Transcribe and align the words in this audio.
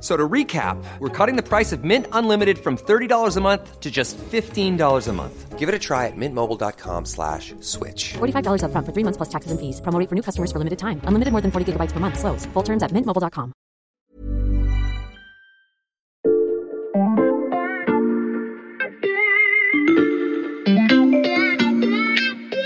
So 0.00 0.14
to 0.14 0.28
recap, 0.28 0.76
we're 0.98 1.08
cutting 1.08 1.36
the 1.36 1.42
price 1.42 1.72
of 1.72 1.82
Mint 1.82 2.06
Unlimited 2.12 2.58
from 2.58 2.76
$30 2.76 3.36
a 3.36 3.40
month 3.40 3.80
to 3.80 3.90
just 3.90 4.18
$15 4.18 5.08
a 5.08 5.12
month. 5.12 5.58
Give 5.58 5.70
it 5.70 5.74
a 5.74 5.78
try 5.78 6.06
at 6.06 6.16
mintmobile.com 6.16 7.06
slash 7.06 7.54
switch. 7.60 8.12
$45 8.18 8.60
upfront 8.62 8.84
for 8.84 8.92
three 8.92 9.04
months 9.04 9.16
plus 9.16 9.30
taxes 9.30 9.50
and 9.50 9.58
fees. 9.58 9.80
Promo 9.80 9.98
rate 9.98 10.08
for 10.10 10.14
new 10.14 10.22
customers 10.22 10.52
for 10.52 10.58
limited 10.58 10.78
time. 10.78 11.00
Unlimited 11.06 11.32
more 11.32 11.40
than 11.40 11.50
40 11.50 11.72
gigabytes 11.72 11.92
per 11.92 12.00
month. 12.00 12.18
Slows. 12.18 12.44
Full 12.52 12.62
terms 12.62 12.82
at 12.82 12.92
mintmobile.com. 12.92 13.52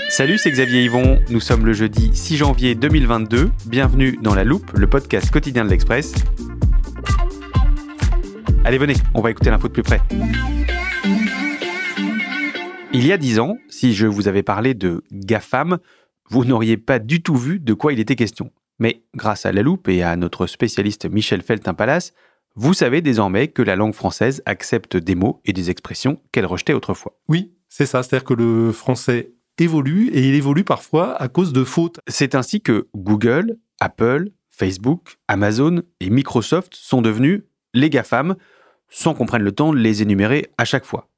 Salut, 0.09 0.37
c'est 0.37 0.51
Xavier 0.51 0.83
Yvon. 0.83 1.19
Nous 1.29 1.39
sommes 1.39 1.65
le 1.65 1.71
jeudi 1.71 2.11
6 2.13 2.35
janvier 2.35 2.75
2022. 2.75 3.49
Bienvenue 3.65 4.19
dans 4.21 4.35
La 4.35 4.43
Loupe, 4.43 4.71
le 4.73 4.87
podcast 4.87 5.31
quotidien 5.31 5.63
de 5.63 5.69
l'Express. 5.69 6.13
Allez, 8.63 8.77
venez, 8.77 8.93
on 9.15 9.21
va 9.21 9.31
écouter 9.31 9.49
l'info 9.49 9.67
de 9.67 9.73
plus 9.73 9.81
près. 9.81 9.99
Il 12.93 13.05
y 13.05 13.11
a 13.11 13.17
dix 13.17 13.39
ans, 13.39 13.57
si 13.69 13.95
je 13.95 14.05
vous 14.05 14.27
avais 14.27 14.43
parlé 14.43 14.75
de 14.75 15.03
GAFAM, 15.11 15.79
vous 16.29 16.45
n'auriez 16.45 16.77
pas 16.77 16.99
du 16.99 17.23
tout 17.23 17.35
vu 17.35 17.59
de 17.59 17.73
quoi 17.73 17.91
il 17.91 17.99
était 17.99 18.15
question. 18.15 18.51
Mais 18.77 19.03
grâce 19.15 19.47
à 19.47 19.51
la 19.51 19.63
loupe 19.63 19.87
et 19.89 20.03
à 20.03 20.15
notre 20.15 20.45
spécialiste 20.45 21.09
Michel 21.09 21.41
Feltin-Palace, 21.41 22.13
vous 22.55 22.75
savez 22.75 23.01
désormais 23.01 23.47
que 23.47 23.63
la 23.63 23.75
langue 23.75 23.95
française 23.95 24.43
accepte 24.45 24.95
des 24.95 25.15
mots 25.15 25.41
et 25.43 25.53
des 25.53 25.71
expressions 25.71 26.21
qu'elle 26.31 26.45
rejetait 26.45 26.73
autrefois. 26.73 27.17
Oui, 27.29 27.53
c'est 27.67 27.87
ça, 27.87 28.03
c'est-à-dire 28.03 28.25
que 28.25 28.33
le 28.35 28.71
français 28.71 29.31
évolue 29.57 30.09
et 30.09 30.27
il 30.27 30.35
évolue 30.35 30.63
parfois 30.63 31.19
à 31.19 31.29
cause 31.29 31.51
de 31.51 31.63
fautes. 31.63 31.99
C'est 32.07 32.35
ainsi 32.35 32.61
que 32.61 32.89
Google, 32.95 33.57
Apple, 33.79 34.29
Facebook, 34.51 35.17
Amazon 35.27 35.81
et 35.99 36.11
Microsoft 36.11 36.75
sont 36.75 37.01
devenus 37.01 37.41
les 37.73 37.89
GAFAM, 37.89 38.35
sans 38.89 39.13
qu'on 39.13 39.25
prenne 39.25 39.43
le 39.43 39.51
temps 39.51 39.73
de 39.73 39.77
les 39.77 40.01
énumérer 40.01 40.51
à 40.57 40.65
chaque 40.65 40.85
fois. 40.85 41.09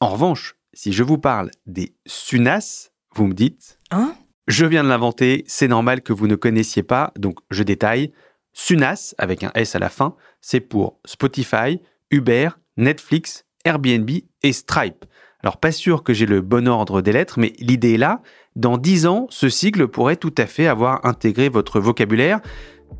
En 0.00 0.08
revanche, 0.08 0.56
si 0.72 0.92
je 0.92 1.02
vous 1.02 1.18
parle 1.18 1.50
des 1.66 1.94
SUNAS, 2.06 2.90
vous 3.14 3.26
me 3.26 3.34
dites 3.34 3.78
Hein? 3.90 4.14
Je 4.46 4.64
viens 4.64 4.84
de 4.84 4.88
l'inventer, 4.88 5.42
c'est 5.48 5.68
normal 5.68 6.02
que 6.02 6.12
vous 6.12 6.28
ne 6.28 6.36
connaissiez 6.36 6.84
pas, 6.84 7.12
donc 7.18 7.40
je 7.50 7.62
détaille. 7.62 8.12
SUNAS, 8.52 9.14
avec 9.18 9.42
un 9.42 9.50
S 9.54 9.74
à 9.74 9.78
la 9.78 9.88
fin, 9.88 10.14
c'est 10.40 10.60
pour 10.60 11.00
Spotify, 11.04 11.80
Uber, 12.10 12.50
Netflix, 12.76 13.44
Airbnb 13.64 14.08
et 14.42 14.52
Stripe. 14.52 15.04
Alors 15.42 15.58
pas 15.58 15.72
sûr 15.72 16.02
que 16.02 16.12
j'ai 16.12 16.26
le 16.26 16.40
bon 16.40 16.68
ordre 16.68 17.02
des 17.02 17.12
lettres, 17.12 17.38
mais 17.38 17.52
l'idée 17.58 17.94
est 17.94 17.98
là. 17.98 18.22
Dans 18.54 18.78
10 18.78 19.06
ans, 19.06 19.26
ce 19.30 19.48
sigle 19.48 19.88
pourrait 19.88 20.16
tout 20.16 20.34
à 20.38 20.46
fait 20.46 20.66
avoir 20.66 21.04
intégré 21.04 21.48
votre 21.48 21.80
vocabulaire. 21.80 22.40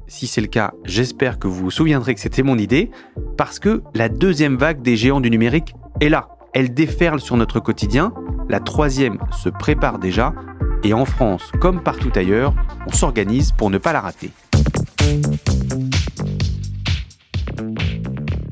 Si 0.09 0.27
c'est 0.27 0.41
le 0.41 0.47
cas, 0.47 0.73
j'espère 0.85 1.39
que 1.39 1.49
vous 1.49 1.65
vous 1.65 1.71
souviendrez 1.71 2.15
que 2.15 2.21
c'était 2.21 2.43
mon 2.43 2.59
idée, 2.59 2.91
parce 3.37 3.59
que 3.59 3.83
la 3.95 4.09
deuxième 4.09 4.57
vague 4.57 4.83
des 4.83 4.97
géants 4.97 5.21
du 5.21 5.31
numérique 5.31 5.75
est 6.01 6.09
là. 6.09 6.29
Elle 6.55 6.73
déferle 6.73 7.21
sur 7.21 7.37
notre 7.37 7.61
quotidien, 7.61 8.13
la 8.49 8.61
troisième 8.61 9.19
se 9.33 9.49
prépare 9.49 9.99
déjà, 9.99 10.33
et 10.85 10.95
en 10.95 11.05
France, 11.05 11.51
comme 11.61 11.83
partout 11.83 12.13
ailleurs, 12.15 12.55
on 12.87 12.93
s'organise 12.93 13.53
pour 13.53 13.71
ne 13.71 13.79
pas 13.79 13.93
la 13.93 14.01
rater. 14.01 14.31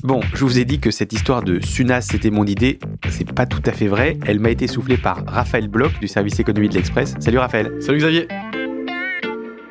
Bon, 0.02 0.20
je 0.34 0.44
vous 0.44 0.58
ai 0.58 0.66
dit 0.66 0.80
que 0.80 0.90
cette 0.90 1.14
histoire 1.14 1.42
de 1.42 1.60
Sunas, 1.60 2.02
c'était 2.02 2.30
mon 2.30 2.44
idée. 2.44 2.78
C'est 3.08 3.32
pas 3.32 3.46
tout 3.46 3.62
à 3.64 3.72
fait 3.72 3.86
vrai. 3.86 4.18
Elle 4.26 4.38
m'a 4.38 4.50
été 4.50 4.66
soufflée 4.66 4.98
par 4.98 5.24
Raphaël 5.26 5.68
Bloch 5.68 5.98
du 5.98 6.08
service 6.08 6.38
économie 6.38 6.68
de 6.68 6.74
l'Express. 6.74 7.14
Salut 7.20 7.38
Raphaël. 7.38 7.72
Salut 7.80 7.98
Xavier. 7.98 8.28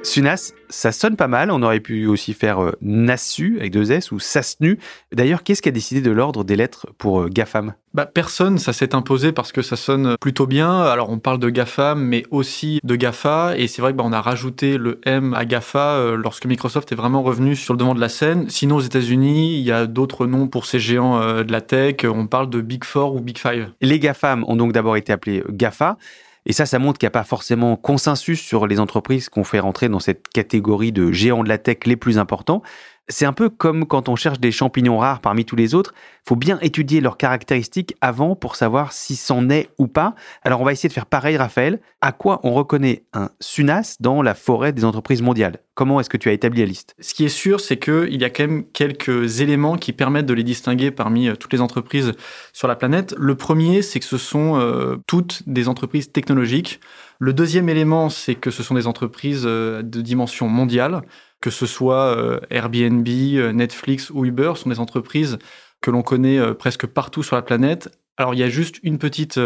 Sunas, 0.04 0.54
ça 0.70 0.92
sonne 0.92 1.16
pas 1.16 1.28
mal. 1.28 1.50
On 1.50 1.64
aurait 1.64 1.80
pu 1.80 2.06
aussi 2.08 2.34
faire 2.34 2.62
euh, 2.62 2.72
Nassu 2.82 3.58
avec 3.60 3.72
deux 3.72 3.92
S 3.92 4.12
ou 4.12 4.20
Sasnu. 4.20 4.78
D'ailleurs, 5.14 5.44
qu'est-ce 5.44 5.62
qui 5.62 5.70
a 5.70 5.72
décidé 5.72 6.02
de 6.02 6.12
l'ordre 6.12 6.44
des 6.44 6.56
lettres 6.56 6.88
pour 6.98 7.22
euh, 7.22 7.30
GAFAM? 7.30 7.74
Bah, 7.94 8.08
Personne, 8.08 8.58
ça 8.58 8.74
s'est 8.74 8.96
imposé 8.96 9.32
parce 9.32 9.52
que 9.52 9.62
ça 9.62 9.76
sonne 9.76 10.16
plutôt 10.20 10.48
bien. 10.48 10.82
Alors 10.82 11.10
on 11.10 11.20
parle 11.20 11.38
de 11.38 11.50
GAFAM, 11.50 12.04
mais 12.04 12.24
aussi 12.32 12.80
de 12.84 12.96
GAFA. 12.96 13.54
Et 13.58 13.68
c'est 13.68 13.82
vrai 13.82 13.94
qu'on 13.96 14.10
bah, 14.10 14.18
a 14.18 14.22
rajouté 14.22 14.78
le 14.78 15.00
M 15.06 15.34
à 15.36 15.46
GAFA 15.46 15.94
euh, 15.94 16.18
lorsque 16.18 16.46
Microsoft 16.46 16.92
est 16.92 16.96
vraiment 16.96 17.22
revenu 17.22 17.56
sur 17.56 17.74
le 17.74 17.78
devant 17.78 17.94
de 17.94 18.02
la 18.02 18.10
scène. 18.10 18.50
Sinon, 18.50 18.78
aux 18.78 18.82
États-Unis, 18.82 19.58
il 19.58 19.64
y 19.64 19.72
a 19.72 19.86
d'autres 19.86 20.26
noms 20.26 20.48
pour 20.48 20.66
ces 20.66 20.80
géants 20.80 21.22
euh, 21.22 21.44
de 21.44 21.52
la 21.52 21.62
tech. 21.62 21.98
On 22.04 22.28
parle 22.28 22.50
de 22.50 22.62
Big 22.62 22.84
Four 22.84 23.16
ou 23.16 23.22
Big 23.22 23.38
Five. 23.38 23.70
Les 23.80 24.00
GAFAM 24.00 24.44
ont 24.48 24.56
donc 24.56 24.74
d'abord 24.74 24.98
été 24.98 25.14
appelés 25.14 25.44
GAFA. 25.50 25.98
Et 26.46 26.54
ça, 26.54 26.66
ça 26.66 26.80
montre 26.80 27.00
qu'il 27.00 27.06
n'y 27.06 27.12
a 27.12 27.12
pas 27.12 27.24
forcément 27.24 27.76
consensus 27.78 28.42
sur 28.42 28.68
les 28.68 28.80
entreprises 28.80 29.30
qu'on 29.30 29.44
fait 29.44 29.60
rentrer 29.60 29.90
dans 29.90 30.00
cette 30.00 30.28
catégorie 30.28 30.92
de 30.92 31.12
géants 31.12 31.44
de 31.44 31.50
la 31.50 31.58
tech 31.58 31.80
les 31.86 31.96
plus 31.96 32.18
importants. 32.18 32.62
C'est 33.10 33.26
un 33.26 33.34
peu 33.34 33.50
comme 33.50 33.86
quand 33.86 34.08
on 34.08 34.16
cherche 34.16 34.40
des 34.40 34.52
champignons 34.52 34.98
rares 34.98 35.20
parmi 35.20 35.44
tous 35.44 35.58
les 35.58 35.76
autres. 35.76 35.94
Il 36.26 36.30
faut 36.30 36.36
bien 36.38 36.58
étudier 36.62 37.02
leurs 37.02 37.18
caractéristiques 37.18 37.98
avant 38.00 38.34
pour 38.34 38.56
savoir 38.56 38.94
si 38.94 39.18
c'en 39.18 39.50
est 39.50 39.70
ou 39.78 39.88
pas. 39.88 40.16
Alors 40.44 40.62
on 40.62 40.64
va 40.64 40.72
essayer 40.72 40.88
de 40.88 40.94
faire 40.94 41.06
pareil, 41.06 41.36
Raphaël. 41.36 41.82
À 42.00 42.14
quoi 42.14 42.40
on 42.44 42.54
reconnaît 42.54 43.04
un 43.12 43.30
SUNAS 43.42 43.98
dans 44.00 44.22
la 44.22 44.34
forêt 44.34 44.72
des 44.72 44.86
entreprises 44.86 45.22
mondiales? 45.22 45.60
Comment 45.76 46.00
est-ce 46.00 46.10
que 46.10 46.16
tu 46.18 46.30
as 46.30 46.32
établi 46.32 46.62
la 46.62 46.68
liste? 46.68 46.96
Ce 47.00 47.14
qui 47.14 47.26
est 47.26 47.30
sûr, 47.30 47.60
c'est 47.60 47.78
qu'il 47.78 48.22
y 48.22 48.24
a 48.24 48.30
quand 48.30 48.44
même 48.44 48.64
quelques 48.64 49.42
éléments 49.42 49.76
qui 49.76 49.92
permettent 49.92 50.28
de 50.28 50.34
les 50.34 50.44
distinguer 50.44 50.92
parmi 50.92 51.28
euh, 51.28 51.36
toutes 51.36 51.52
les 51.52 51.62
entreprises 51.62 52.14
sur 52.54 52.70
la 52.70 52.76
planète. 52.76 53.16
Le 53.18 53.36
premier, 53.36 53.82
c'est 53.82 54.00
que 54.00 54.06
ce 54.06 54.18
sont 54.18 54.60
euh, 54.60 54.96
toutes 55.08 55.44
des 55.48 55.68
entreprises 55.68 56.12
technologiques. 56.12 56.80
Le 57.20 57.34
deuxième 57.34 57.70
élément, 57.70 58.10
c'est 58.10 58.36
que 58.36 58.52
ce 58.52 58.64
sont 58.64 58.76
des 58.76 58.88
entreprises 58.88 59.44
euh, 59.46 59.82
de 59.82 60.02
dimension 60.02 60.48
mondiale 60.48 61.02
que 61.44 61.50
ce 61.50 61.66
soit 61.66 62.18
euh, 62.18 62.40
Airbnb, 62.52 63.06
euh, 63.06 63.52
Netflix 63.52 64.10
ou 64.12 64.24
Uber, 64.24 64.54
sont 64.56 64.70
des 64.70 64.80
entreprises 64.80 65.40
que 65.82 65.92
l'on 65.92 66.02
connaît 66.02 66.40
euh, 66.40 66.54
presque 66.54 66.88
partout 66.88 67.22
sur 67.22 67.36
la 67.36 67.42
planète. 67.42 67.90
Alors 68.18 68.34
il 68.34 68.40
y 68.40 68.44
a 68.44 68.50
juste 68.50 68.80
une 68.84 69.00
petite 69.00 69.40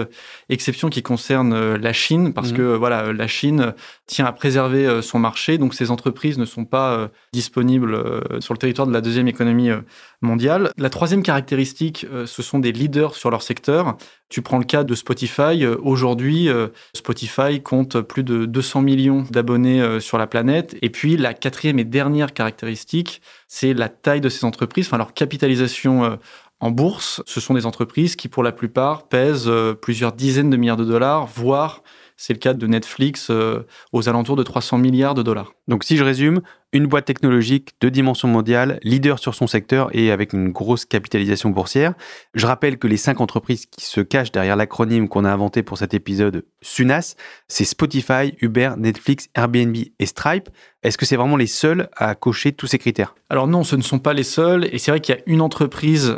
exception 0.50 0.90
qui 0.90 1.02
concerne 1.02 1.76
la 1.76 1.94
Chine 1.94 2.34
parce 2.34 2.52
mmh. 2.52 2.58
que 2.58 2.76
voilà 2.76 3.14
la 3.14 3.28
Chine 3.28 3.74
tient 4.08 4.26
à 4.26 4.32
préserver 4.32 5.02
son 5.02 5.20
marché 5.20 5.58
donc 5.58 5.74
ces 5.74 5.90
entreprises 5.92 6.38
ne 6.38 6.46
sont 6.46 6.66
pas 6.66 7.10
disponibles 7.32 7.98
sur 8.42 8.54
le 8.54 8.58
territoire 8.58 8.88
de 8.88 8.94
la 8.94 9.02
deuxième 9.02 9.28
économie 9.28 9.70
mondiale. 10.22 10.72
La 10.78 10.90
troisième 10.90 11.24
caractéristique 11.24 12.06
ce 12.26 12.42
sont 12.42 12.60
des 12.60 12.72
leaders 12.72 13.16
sur 13.16 13.32
leur 13.32 13.42
secteur. 13.42 13.98
Tu 14.30 14.42
prends 14.42 14.58
le 14.58 14.66
cas 14.66 14.84
de 14.84 14.94
Spotify. 14.94 15.66
Aujourd'hui, 15.66 16.50
Spotify 16.94 17.62
compte 17.62 18.02
plus 18.02 18.24
de 18.24 18.46
200 18.46 18.82
millions 18.82 19.26
d'abonnés 19.32 20.02
sur 20.02 20.18
la 20.18 20.28
planète. 20.28 20.76
Et 20.82 20.90
puis, 20.90 21.16
la 21.16 21.34
quatrième 21.34 21.80
et 21.80 21.86
dernière 21.86 22.34
caractéristique, 22.34 23.22
c'est 23.48 23.74
la 23.74 23.88
taille 23.88 24.20
de 24.20 24.28
ces 24.28 24.44
entreprises, 24.44 24.88
enfin 24.88 24.98
leur 24.98 25.14
capitalisation 25.14 26.20
en 26.60 26.72
bourse, 26.72 27.22
ce 27.28 27.40
sont 27.40 27.54
des 27.54 27.68
entreprises 27.68 28.16
qui, 28.16 28.30
pour 28.30 28.42
la 28.42 28.52
plupart, 28.52 29.08
pèsent 29.08 29.48
euh, 29.48 29.76
plusieurs 29.76 30.14
dizaines 30.14 30.50
de 30.50 30.58
milliards 30.58 30.78
de 30.78 30.86
dollars, 30.86 31.28
voire, 31.28 31.84
c'est 32.16 32.34
le 32.34 32.40
cas 32.40 32.56
de 32.56 32.66
Netflix, 32.66 33.28
euh, 33.30 33.68
aux 33.94 34.10
alentours 34.10 34.36
de 34.36 34.42
300 34.42 34.80
milliards 34.80 35.14
de 35.14 35.22
dollars. 35.22 35.54
Donc 35.68 35.84
si 35.84 35.98
je 35.98 36.04
résume, 36.04 36.42
une 36.74 36.88
boîte 36.88 37.06
technologique 37.06 37.76
de 37.80 37.90
dimension 37.90 38.28
mondiale, 38.28 38.80
leader 38.82 39.20
sur 39.20 39.36
son 39.36 39.46
secteur 39.46 39.96
et 39.96 40.12
avec 40.12 40.34
une 40.34 40.50
grosse 40.50 40.84
capitalisation 40.84 41.52
boursière. 41.52 41.94
Je 42.34 42.48
rappelle 42.48 42.80
que 42.80 42.88
les 42.88 42.98
cinq 42.98 43.22
entreprises 43.22 43.68
qui 43.68 43.86
se 43.86 44.02
cachent 44.02 44.32
derrière 44.32 44.56
l'acronyme 44.56 45.08
qu'on 45.08 45.26
a 45.26 45.32
inventé 45.32 45.62
pour 45.62 45.78
cet 45.78 45.94
épisode 45.94 46.44
SUNAS, 46.62 47.16
c'est 47.48 47.66
Spotify, 47.66 48.36
Uber, 48.42 48.72
Netflix, 48.78 49.30
Airbnb 49.36 49.76
et 50.00 50.06
Stripe. 50.08 50.50
Est-ce 50.82 50.98
que 50.98 51.06
c'est 51.06 51.18
vraiment 51.18 51.38
les 51.38 51.48
seuls 51.48 51.88
à 51.96 52.16
cocher 52.16 52.52
tous 52.52 52.68
ces 52.68 52.80
critères? 52.80 53.14
Alors 53.30 53.48
non, 53.48 53.64
ce 53.64 53.76
ne 53.76 53.84
sont 53.84 54.00
pas 54.00 54.14
les 54.14 54.24
seuls 54.24 54.68
et 54.74 54.80
c'est 54.80 54.90
vrai 54.90 55.00
qu'il 55.00 55.16
y 55.16 55.18
a 55.18 55.22
une 55.28 55.42
entreprise 55.42 56.18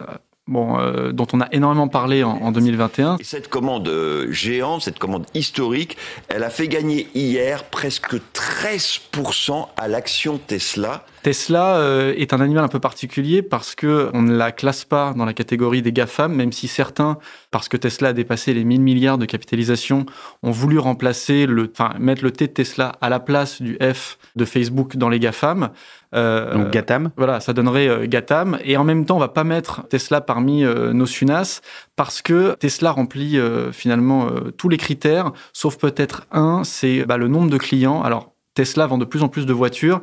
bon, 0.49 0.79
euh, 0.79 1.11
dont 1.11 1.27
on 1.31 1.39
a 1.39 1.47
énormément 1.51 1.87
parlé 1.87 2.23
en, 2.23 2.31
en 2.31 2.51
2021. 2.51 3.17
Et 3.19 3.23
cette 3.23 3.47
commande 3.47 3.87
euh, 3.87 4.31
géante, 4.31 4.81
cette 4.81 4.99
commande 4.99 5.25
historique, 5.33 5.95
elle 6.27 6.43
a 6.43 6.49
fait 6.49 6.67
gagner 6.67 7.07
hier 7.13 7.63
presque 7.65 8.15
13% 8.33 9.67
à 9.77 9.87
l'action 9.87 10.37
Tesla. 10.37 11.05
Tesla 11.23 11.77
euh, 11.77 12.13
est 12.17 12.33
un 12.33 12.39
animal 12.39 12.63
un 12.63 12.69
peu 12.69 12.79
particulier 12.79 13.41
parce 13.41 13.75
que 13.75 14.09
on 14.13 14.21
ne 14.21 14.35
la 14.35 14.51
classe 14.51 14.85
pas 14.85 15.13
dans 15.15 15.25
la 15.25 15.33
catégorie 15.33 15.81
des 15.81 15.91
GAFAM, 15.91 16.33
même 16.33 16.51
si 16.51 16.67
certains, 16.67 17.17
parce 17.51 17.67
que 17.67 17.77
Tesla 17.77 18.09
a 18.09 18.13
dépassé 18.13 18.53
les 18.53 18.63
1000 18.63 18.81
milliards 18.81 19.17
de 19.17 19.25
capitalisation, 19.25 20.05
ont 20.43 20.51
voulu 20.51 20.79
remplacer 20.79 21.45
le, 21.45 21.71
enfin, 21.71 21.93
mettre 21.99 22.23
le 22.23 22.31
T 22.31 22.47
de 22.47 22.53
Tesla 22.53 22.93
à 23.01 23.09
la 23.09 23.19
place 23.19 23.61
du 23.61 23.77
F 23.81 24.17
de 24.35 24.45
Facebook 24.45 24.95
dans 24.95 25.09
les 25.09 25.19
GAFAM. 25.19 25.69
Euh, 26.15 26.53
Donc 26.55 26.71
Gatam. 26.71 27.11
Voilà, 27.17 27.39
ça 27.39 27.53
donnerait 27.53 27.87
euh, 27.87 28.07
Gatam. 28.07 28.57
Et 28.63 28.77
en 28.77 28.83
même 28.83 29.05
temps, 29.05 29.17
on 29.17 29.19
va 29.19 29.27
pas 29.27 29.43
mettre 29.43 29.87
Tesla 29.89 30.21
parmi 30.21 30.63
nos 30.63 31.05
SUNAS 31.05 31.61
parce 31.95 32.21
que 32.21 32.55
Tesla 32.55 32.91
remplit 32.91 33.37
finalement 33.71 34.29
tous 34.57 34.69
les 34.69 34.77
critères, 34.77 35.31
sauf 35.53 35.77
peut-être 35.77 36.25
un, 36.31 36.63
c'est 36.63 37.05
bah, 37.05 37.17
le 37.17 37.27
nombre 37.27 37.49
de 37.49 37.57
clients. 37.57 38.01
Alors 38.01 38.33
Tesla 38.59 38.87
vend 38.87 38.97
de 38.97 39.05
plus 39.05 39.23
en 39.23 39.29
plus 39.29 39.45
de 39.45 39.53
voitures. 39.53 40.01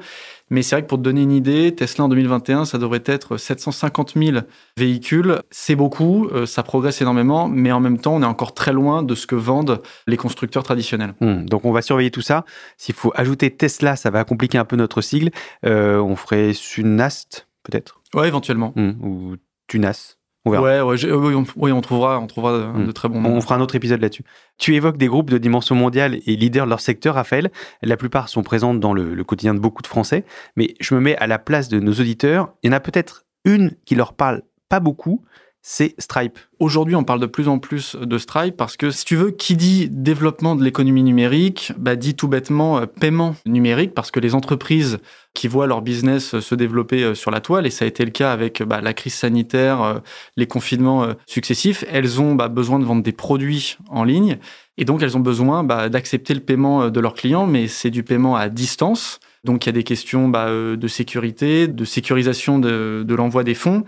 Mais 0.48 0.62
c'est 0.62 0.76
vrai 0.76 0.82
que 0.82 0.86
pour 0.88 0.96
te 0.96 1.02
donner 1.02 1.20
une 1.20 1.32
idée, 1.32 1.74
Tesla 1.74 2.04
en 2.04 2.08
2021, 2.08 2.64
ça 2.64 2.78
devrait 2.78 3.02
être 3.04 3.36
750 3.36 4.14
000 4.16 4.38
véhicules. 4.78 5.40
C'est 5.50 5.74
beaucoup, 5.74 6.28
euh, 6.28 6.46
ça 6.46 6.62
progresse 6.62 7.02
énormément, 7.02 7.48
mais 7.48 7.70
en 7.70 7.80
même 7.80 7.98
temps, 7.98 8.14
on 8.14 8.22
est 8.22 8.26
encore 8.26 8.54
très 8.54 8.72
loin 8.72 9.02
de 9.02 9.14
ce 9.14 9.26
que 9.26 9.34
vendent 9.34 9.82
les 10.06 10.16
constructeurs 10.16 10.62
traditionnels. 10.62 11.12
Hmm, 11.20 11.44
donc 11.44 11.66
on 11.66 11.72
va 11.72 11.82
surveiller 11.82 12.10
tout 12.10 12.22
ça. 12.22 12.46
S'il 12.78 12.94
faut 12.94 13.12
ajouter 13.14 13.50
Tesla, 13.54 13.94
ça 13.94 14.08
va 14.08 14.24
compliquer 14.24 14.56
un 14.56 14.64
peu 14.64 14.76
notre 14.76 15.02
sigle. 15.02 15.32
Euh, 15.66 15.98
on 15.98 16.16
ferait 16.16 16.54
Sunast, 16.54 17.48
peut-être? 17.62 18.00
Ouais, 18.14 18.26
éventuellement. 18.26 18.72
Hmm, 18.74 18.92
Ou 19.02 19.36
Tunas. 19.68 20.16
On 20.46 20.50
verra. 20.50 20.62
Ouais, 20.62 20.80
ouais, 20.80 21.12
oui, 21.12 21.34
on, 21.34 21.44
oui, 21.56 21.72
on 21.72 21.80
trouvera, 21.80 22.18
on 22.20 22.26
trouvera 22.26 22.58
de, 22.58 22.64
Hmm. 22.64 22.86
de 22.86 22.92
très 22.92 23.08
bons 23.08 23.20
noms. 23.20 23.34
On 23.34 23.40
fera 23.40 23.56
un 23.56 23.60
autre 23.60 23.74
épisode 23.74 24.00
là-dessus. 24.00 24.22
Tu 24.58 24.74
évoques 24.74 24.96
des 24.96 25.08
groupes 25.08 25.28
de 25.28 25.38
dimension 25.38 25.74
mondiale 25.74 26.14
et 26.26 26.36
leaders 26.36 26.64
de 26.64 26.70
leur 26.70 26.80
secteur, 26.80 27.16
Raphaël. 27.16 27.50
La 27.82 27.96
plupart 27.96 28.28
sont 28.28 28.42
présents 28.42 28.72
dans 28.72 28.94
le, 28.94 29.14
le 29.14 29.24
quotidien 29.24 29.52
de 29.54 29.58
beaucoup 29.58 29.82
de 29.82 29.86
Français. 29.88 30.24
Mais 30.56 30.74
je 30.80 30.94
me 30.94 31.00
mets 31.00 31.16
à 31.18 31.26
la 31.26 31.38
place 31.38 31.68
de 31.68 31.80
nos 31.80 31.92
auditeurs. 31.92 32.54
Il 32.62 32.70
y 32.70 32.72
en 32.72 32.76
a 32.76 32.80
peut-être 32.80 33.24
une 33.44 33.72
qui 33.84 33.94
leur 33.96 34.12
parle 34.14 34.42
pas 34.68 34.80
beaucoup. 34.80 35.22
C'est 35.68 35.96
Stripe. 35.98 36.38
Aujourd'hui, 36.60 36.94
on 36.94 37.02
parle 37.02 37.18
de 37.18 37.26
plus 37.26 37.48
en 37.48 37.58
plus 37.58 37.96
de 37.96 38.18
Stripe 38.18 38.56
parce 38.56 38.76
que, 38.76 38.92
si 38.92 39.04
tu 39.04 39.16
veux, 39.16 39.32
qui 39.32 39.56
dit 39.56 39.88
développement 39.90 40.54
de 40.54 40.62
l'économie 40.62 41.02
numérique, 41.02 41.72
bah, 41.76 41.96
dit 41.96 42.14
tout 42.14 42.28
bêtement 42.28 42.78
euh, 42.78 42.86
paiement 42.86 43.34
numérique 43.46 43.92
parce 43.92 44.12
que 44.12 44.20
les 44.20 44.36
entreprises 44.36 44.98
qui 45.34 45.48
voient 45.48 45.66
leur 45.66 45.82
business 45.82 46.34
euh, 46.34 46.40
se 46.40 46.54
développer 46.54 47.02
euh, 47.02 47.14
sur 47.16 47.32
la 47.32 47.40
toile, 47.40 47.66
et 47.66 47.70
ça 47.70 47.84
a 47.84 47.88
été 47.88 48.04
le 48.04 48.12
cas 48.12 48.30
avec 48.30 48.62
bah, 48.62 48.80
la 48.80 48.94
crise 48.94 49.14
sanitaire, 49.14 50.00
les 50.36 50.46
confinements 50.46 51.08
successifs, 51.26 51.84
elles 51.90 52.20
ont 52.20 52.36
bah, 52.36 52.46
besoin 52.46 52.78
de 52.78 52.84
vendre 52.84 53.02
des 53.02 53.10
produits 53.10 53.76
en 53.88 54.04
ligne 54.04 54.38
et 54.78 54.84
donc 54.84 55.02
elles 55.02 55.16
ont 55.16 55.20
besoin 55.20 55.64
bah, 55.64 55.88
d'accepter 55.88 56.32
le 56.34 56.40
paiement 56.40 56.90
de 56.90 57.00
leurs 57.00 57.14
clients, 57.14 57.48
mais 57.48 57.66
c'est 57.66 57.90
du 57.90 58.04
paiement 58.04 58.36
à 58.36 58.48
distance. 58.48 59.18
Donc 59.42 59.66
il 59.66 59.68
y 59.68 59.70
a 59.70 59.72
des 59.72 59.82
questions 59.82 60.28
bah, 60.28 60.48
de 60.48 60.88
sécurité, 60.88 61.66
de 61.66 61.84
sécurisation 61.84 62.60
de, 62.60 63.04
de 63.04 63.14
l'envoi 63.16 63.42
des 63.42 63.54
fonds. 63.54 63.84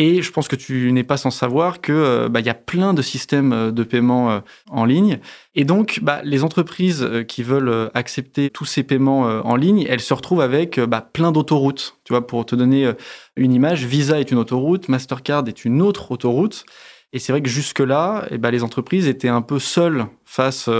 Et 0.00 0.22
je 0.22 0.30
pense 0.30 0.46
que 0.46 0.54
tu 0.54 0.92
n'es 0.92 1.02
pas 1.02 1.16
sans 1.16 1.32
savoir 1.32 1.80
que 1.80 1.92
euh, 1.92 2.28
bah, 2.28 2.38
y 2.38 2.48
a 2.48 2.54
plein 2.54 2.94
de 2.94 3.02
systèmes 3.02 3.52
euh, 3.52 3.72
de 3.72 3.82
paiement 3.82 4.30
euh, 4.30 4.38
en 4.70 4.84
ligne. 4.84 5.18
Et 5.56 5.64
donc, 5.64 5.98
bah, 6.02 6.20
les 6.22 6.44
entreprises 6.44 7.04
qui 7.26 7.42
veulent 7.42 7.90
accepter 7.94 8.48
tous 8.48 8.64
ces 8.64 8.84
paiements 8.84 9.22
en 9.22 9.56
ligne, 9.56 9.84
elles 9.88 10.00
se 10.00 10.14
retrouvent 10.14 10.40
avec 10.40 10.78
bah, 10.78 11.00
plein 11.00 11.32
d'autoroutes. 11.32 11.98
Tu 12.04 12.12
vois, 12.12 12.28
pour 12.28 12.46
te 12.46 12.54
donner 12.54 12.92
une 13.34 13.52
image, 13.52 13.84
Visa 13.84 14.20
est 14.20 14.30
une 14.30 14.38
autoroute, 14.38 14.88
Mastercard 14.88 15.48
est 15.48 15.64
une 15.64 15.82
autre 15.82 16.12
autoroute. 16.12 16.64
Et 17.12 17.18
c'est 17.18 17.32
vrai 17.32 17.42
que 17.42 17.48
jusque-là, 17.48 18.28
eh 18.30 18.38
les 18.52 18.62
entreprises 18.62 19.08
étaient 19.08 19.28
un 19.28 19.42
peu 19.42 19.58
seules 19.58 20.06
face 20.24 20.70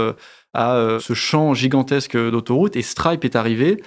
à 0.53 0.97
ce 1.01 1.13
champ 1.13 1.53
gigantesque 1.53 2.15
d'autoroutes. 2.15 2.77
Et 2.77 2.81
Stripe 2.81 3.25
est 3.25 3.35
arrivé 3.35 3.83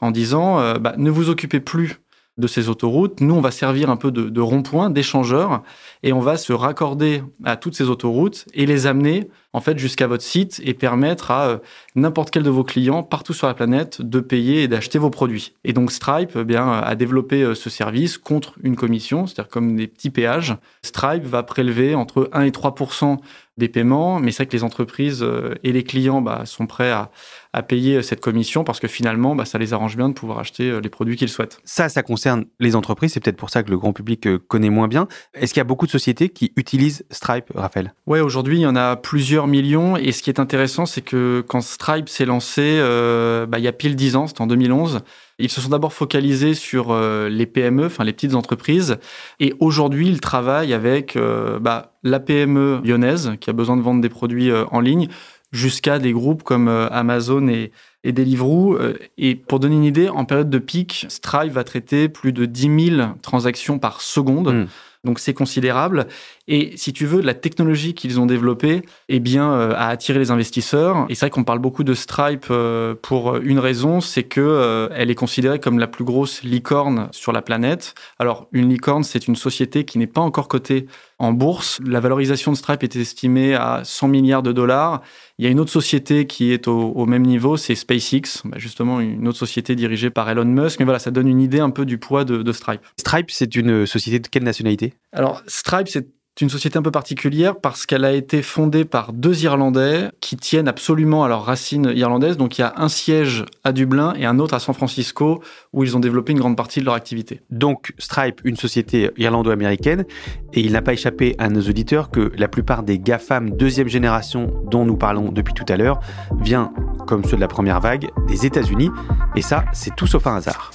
en 0.00 0.12
disant, 0.12 0.60
ne 0.96 1.10
vous 1.10 1.28
occupez 1.28 1.58
plus 1.58 1.98
de 2.38 2.46
ces 2.46 2.68
autoroutes. 2.68 3.20
Nous, 3.20 3.34
on 3.34 3.40
va 3.40 3.50
servir 3.50 3.90
un 3.90 3.96
peu 3.96 4.10
de, 4.10 4.40
rond-point, 4.40 4.90
d'échangeur, 4.90 5.62
et 6.02 6.12
on 6.12 6.20
va 6.20 6.36
se 6.36 6.52
raccorder 6.52 7.22
à 7.44 7.56
toutes 7.56 7.74
ces 7.74 7.88
autoroutes 7.88 8.46
et 8.54 8.66
les 8.66 8.86
amener 8.86 9.28
en 9.56 9.60
fait 9.62 9.78
jusqu'à 9.78 10.06
votre 10.06 10.22
site 10.22 10.60
et 10.64 10.74
permettre 10.74 11.30
à 11.30 11.48
euh, 11.48 11.58
n'importe 11.94 12.30
quel 12.30 12.42
de 12.42 12.50
vos 12.50 12.62
clients 12.62 13.02
partout 13.02 13.32
sur 13.32 13.46
la 13.46 13.54
planète 13.54 14.02
de 14.02 14.20
payer 14.20 14.62
et 14.62 14.68
d'acheter 14.68 14.98
vos 14.98 15.08
produits. 15.08 15.54
Et 15.64 15.72
donc 15.72 15.90
Stripe 15.90 16.32
eh 16.36 16.44
bien 16.44 16.70
a 16.70 16.94
développé 16.94 17.42
euh, 17.42 17.54
ce 17.54 17.70
service 17.70 18.18
contre 18.18 18.52
une 18.62 18.76
commission, 18.76 19.26
c'est-à-dire 19.26 19.48
comme 19.48 19.74
des 19.74 19.86
petits 19.86 20.10
péages. 20.10 20.56
Stripe 20.82 21.24
va 21.24 21.42
prélever 21.42 21.94
entre 21.94 22.28
1 22.34 22.42
et 22.42 22.50
3% 22.50 23.16
des 23.56 23.68
paiements, 23.68 24.20
mais 24.20 24.32
c'est 24.32 24.42
vrai 24.42 24.46
que 24.46 24.56
les 24.56 24.64
entreprises 24.64 25.22
euh, 25.22 25.54
et 25.62 25.72
les 25.72 25.82
clients 25.82 26.20
bah, 26.20 26.42
sont 26.44 26.66
prêts 26.66 26.90
à, 26.90 27.10
à 27.52 27.62
payer 27.62 28.02
cette 28.02 28.20
commission 28.20 28.64
parce 28.64 28.80
que 28.80 28.88
finalement, 28.88 29.34
bah, 29.34 29.46
ça 29.46 29.56
les 29.56 29.72
arrange 29.72 29.96
bien 29.96 30.10
de 30.10 30.14
pouvoir 30.14 30.40
acheter 30.40 30.70
euh, 30.70 30.80
les 30.80 30.90
produits 30.90 31.16
qu'ils 31.16 31.30
souhaitent. 31.30 31.58
Ça, 31.64 31.88
ça 31.88 32.02
concerne 32.02 32.44
les 32.60 32.76
entreprises. 32.76 33.14
C'est 33.14 33.20
peut-être 33.20 33.38
pour 33.38 33.48
ça 33.48 33.62
que 33.62 33.70
le 33.70 33.78
grand 33.78 33.94
public 33.94 34.26
euh, 34.26 34.38
connaît 34.38 34.68
moins 34.68 34.88
bien. 34.88 35.08
Est-ce 35.32 35.54
qu'il 35.54 35.60
y 35.60 35.62
a 35.62 35.64
beaucoup 35.64 35.86
de 35.86 35.90
sociétés 35.90 36.28
qui 36.28 36.52
utilisent 36.56 37.06
Stripe, 37.10 37.50
Raphaël? 37.54 37.94
Ouais, 38.06 38.20
aujourd'hui, 38.20 38.58
il 38.58 38.62
y 38.62 38.66
en 38.66 38.76
a 38.76 38.96
plusieurs 38.96 39.45
millions. 39.46 39.96
Et 39.96 40.12
ce 40.12 40.22
qui 40.22 40.30
est 40.30 40.40
intéressant, 40.40 40.86
c'est 40.86 41.02
que 41.02 41.44
quand 41.46 41.60
Stripe 41.60 42.08
s'est 42.08 42.24
lancé, 42.24 42.62
euh, 42.62 43.46
bah, 43.46 43.58
il 43.58 43.64
y 43.64 43.68
a 43.68 43.72
pile 43.72 43.96
10 43.96 44.16
ans, 44.16 44.26
c'était 44.26 44.42
en 44.42 44.46
2011, 44.46 45.00
ils 45.38 45.50
se 45.50 45.60
sont 45.60 45.68
d'abord 45.68 45.92
focalisés 45.92 46.54
sur 46.54 46.90
euh, 46.90 47.28
les 47.28 47.46
PME, 47.46 47.86
enfin 47.86 48.04
les 48.04 48.12
petites 48.12 48.34
entreprises. 48.34 48.98
Et 49.40 49.54
aujourd'hui, 49.60 50.08
ils 50.08 50.20
travaillent 50.20 50.72
avec 50.72 51.16
euh, 51.16 51.58
bah, 51.58 51.92
la 52.02 52.20
PME 52.20 52.80
lyonnaise 52.84 53.32
qui 53.40 53.50
a 53.50 53.52
besoin 53.52 53.76
de 53.76 53.82
vendre 53.82 54.00
des 54.00 54.08
produits 54.08 54.50
en 54.52 54.80
ligne 54.80 55.08
jusqu'à 55.52 55.98
des 55.98 56.12
groupes 56.12 56.42
comme 56.42 56.68
Amazon 56.68 57.48
et, 57.48 57.72
Deliveroo. 58.04 58.78
Et 59.18 59.34
pour 59.34 59.58
donner 59.58 59.76
une 59.76 59.84
idée, 59.84 60.08
en 60.08 60.24
période 60.24 60.50
de 60.50 60.58
pic, 60.58 61.06
Stripe 61.08 61.52
va 61.52 61.64
traiter 61.64 62.08
plus 62.08 62.32
de 62.32 62.44
10 62.44 62.90
000 62.96 63.08
transactions 63.22 63.78
par 63.78 64.00
seconde. 64.00 64.54
Mm. 64.54 64.66
Donc 65.06 65.20
c'est 65.20 65.32
considérable. 65.32 66.06
Et 66.48 66.72
si 66.76 66.92
tu 66.92 67.06
veux, 67.06 67.22
la 67.22 67.34
technologie 67.34 67.94
qu'ils 67.94 68.20
ont 68.20 68.26
développée 68.26 68.82
eh 69.08 69.20
bien, 69.20 69.52
euh, 69.52 69.72
a 69.74 69.88
attiré 69.88 70.18
les 70.18 70.30
investisseurs. 70.30 71.06
Et 71.08 71.14
c'est 71.14 71.26
vrai 71.26 71.30
qu'on 71.30 71.44
parle 71.44 71.60
beaucoup 71.60 71.84
de 71.84 71.94
Stripe 71.94 72.46
euh, 72.50 72.94
pour 73.00 73.36
une 73.36 73.58
raison, 73.58 74.00
c'est 74.00 74.24
que 74.24 74.40
euh, 74.40 74.88
elle 74.94 75.10
est 75.10 75.14
considérée 75.14 75.60
comme 75.60 75.78
la 75.78 75.86
plus 75.86 76.04
grosse 76.04 76.42
licorne 76.42 77.08
sur 77.12 77.32
la 77.32 77.40
planète. 77.40 77.94
Alors 78.18 78.48
une 78.52 78.68
licorne, 78.68 79.04
c'est 79.04 79.28
une 79.28 79.36
société 79.36 79.84
qui 79.84 79.98
n'est 79.98 80.06
pas 80.06 80.20
encore 80.20 80.48
cotée 80.48 80.86
en 81.18 81.32
bourse. 81.32 81.80
La 81.84 82.00
valorisation 82.00 82.52
de 82.52 82.56
Stripe 82.56 82.82
est 82.82 82.96
estimée 82.96 83.54
à 83.54 83.82
100 83.84 84.08
milliards 84.08 84.42
de 84.42 84.52
dollars. 84.52 85.02
Il 85.38 85.44
y 85.44 85.48
a 85.48 85.50
une 85.50 85.60
autre 85.60 85.72
société 85.72 86.26
qui 86.26 86.52
est 86.52 86.68
au, 86.68 87.06
même 87.06 87.24
niveau, 87.24 87.56
c'est 87.56 87.74
SpaceX, 87.74 88.42
bah, 88.44 88.58
justement 88.58 89.00
une 89.00 89.28
autre 89.28 89.38
société 89.38 89.76
dirigée 89.76 90.10
par 90.10 90.28
Elon 90.28 90.44
Musk. 90.44 90.80
Mais 90.80 90.84
voilà, 90.84 90.98
ça 90.98 91.10
donne 91.10 91.28
une 91.28 91.40
idée 91.40 91.60
un 91.60 91.70
peu 91.70 91.86
du 91.86 91.98
poids 91.98 92.24
de 92.24 92.52
Stripe. 92.52 92.80
Stripe, 92.98 93.30
c'est 93.30 93.54
une 93.54 93.86
société 93.86 94.18
de 94.18 94.26
quelle 94.28 94.44
nationalité? 94.44 94.94
Alors, 95.12 95.42
Stripe, 95.46 95.88
c'est 95.88 96.06
une 96.42 96.50
société 96.50 96.76
un 96.78 96.82
peu 96.82 96.90
particulière 96.90 97.56
parce 97.56 97.86
qu'elle 97.86 98.04
a 98.04 98.12
été 98.12 98.42
fondée 98.42 98.84
par 98.84 99.14
deux 99.14 99.44
Irlandais 99.44 100.10
qui 100.20 100.36
tiennent 100.36 100.68
absolument 100.68 101.24
à 101.24 101.28
leurs 101.28 101.44
racines 101.44 101.90
irlandaises. 101.94 102.36
Donc, 102.36 102.58
il 102.58 102.60
y 102.60 102.64
a 102.64 102.74
un 102.76 102.90
siège 102.90 103.46
à 103.64 103.72
Dublin 103.72 104.12
et 104.18 104.26
un 104.26 104.38
autre 104.38 104.52
à 104.52 104.58
San 104.58 104.74
Francisco 104.74 105.42
où 105.72 105.82
ils 105.82 105.96
ont 105.96 106.00
développé 106.00 106.32
une 106.32 106.38
grande 106.38 106.56
partie 106.56 106.80
de 106.80 106.84
leur 106.84 106.92
activité. 106.92 107.40
Donc 107.48 107.94
Stripe, 107.96 108.42
une 108.44 108.56
société 108.56 109.10
irlando-américaine, 109.16 110.04
et 110.52 110.60
il 110.60 110.72
n'a 110.72 110.82
pas 110.82 110.92
échappé 110.92 111.34
à 111.38 111.48
nos 111.48 111.62
auditeurs 111.62 112.10
que 112.10 112.30
la 112.36 112.48
plupart 112.48 112.82
des 112.82 112.98
GAFAM 112.98 113.50
deuxième 113.50 113.88
génération 113.88 114.52
dont 114.70 114.84
nous 114.84 114.96
parlons 114.96 115.32
depuis 115.32 115.54
tout 115.54 115.64
à 115.70 115.76
l'heure 115.78 116.00
vient, 116.38 116.72
comme 117.06 117.24
ceux 117.24 117.36
de 117.36 117.40
la 117.40 117.48
première 117.48 117.80
vague, 117.80 118.10
des 118.28 118.44
États-Unis, 118.44 118.90
et 119.36 119.42
ça, 119.42 119.64
c'est 119.72 119.94
tout 119.96 120.06
sauf 120.06 120.26
un 120.26 120.36
hasard. 120.36 120.70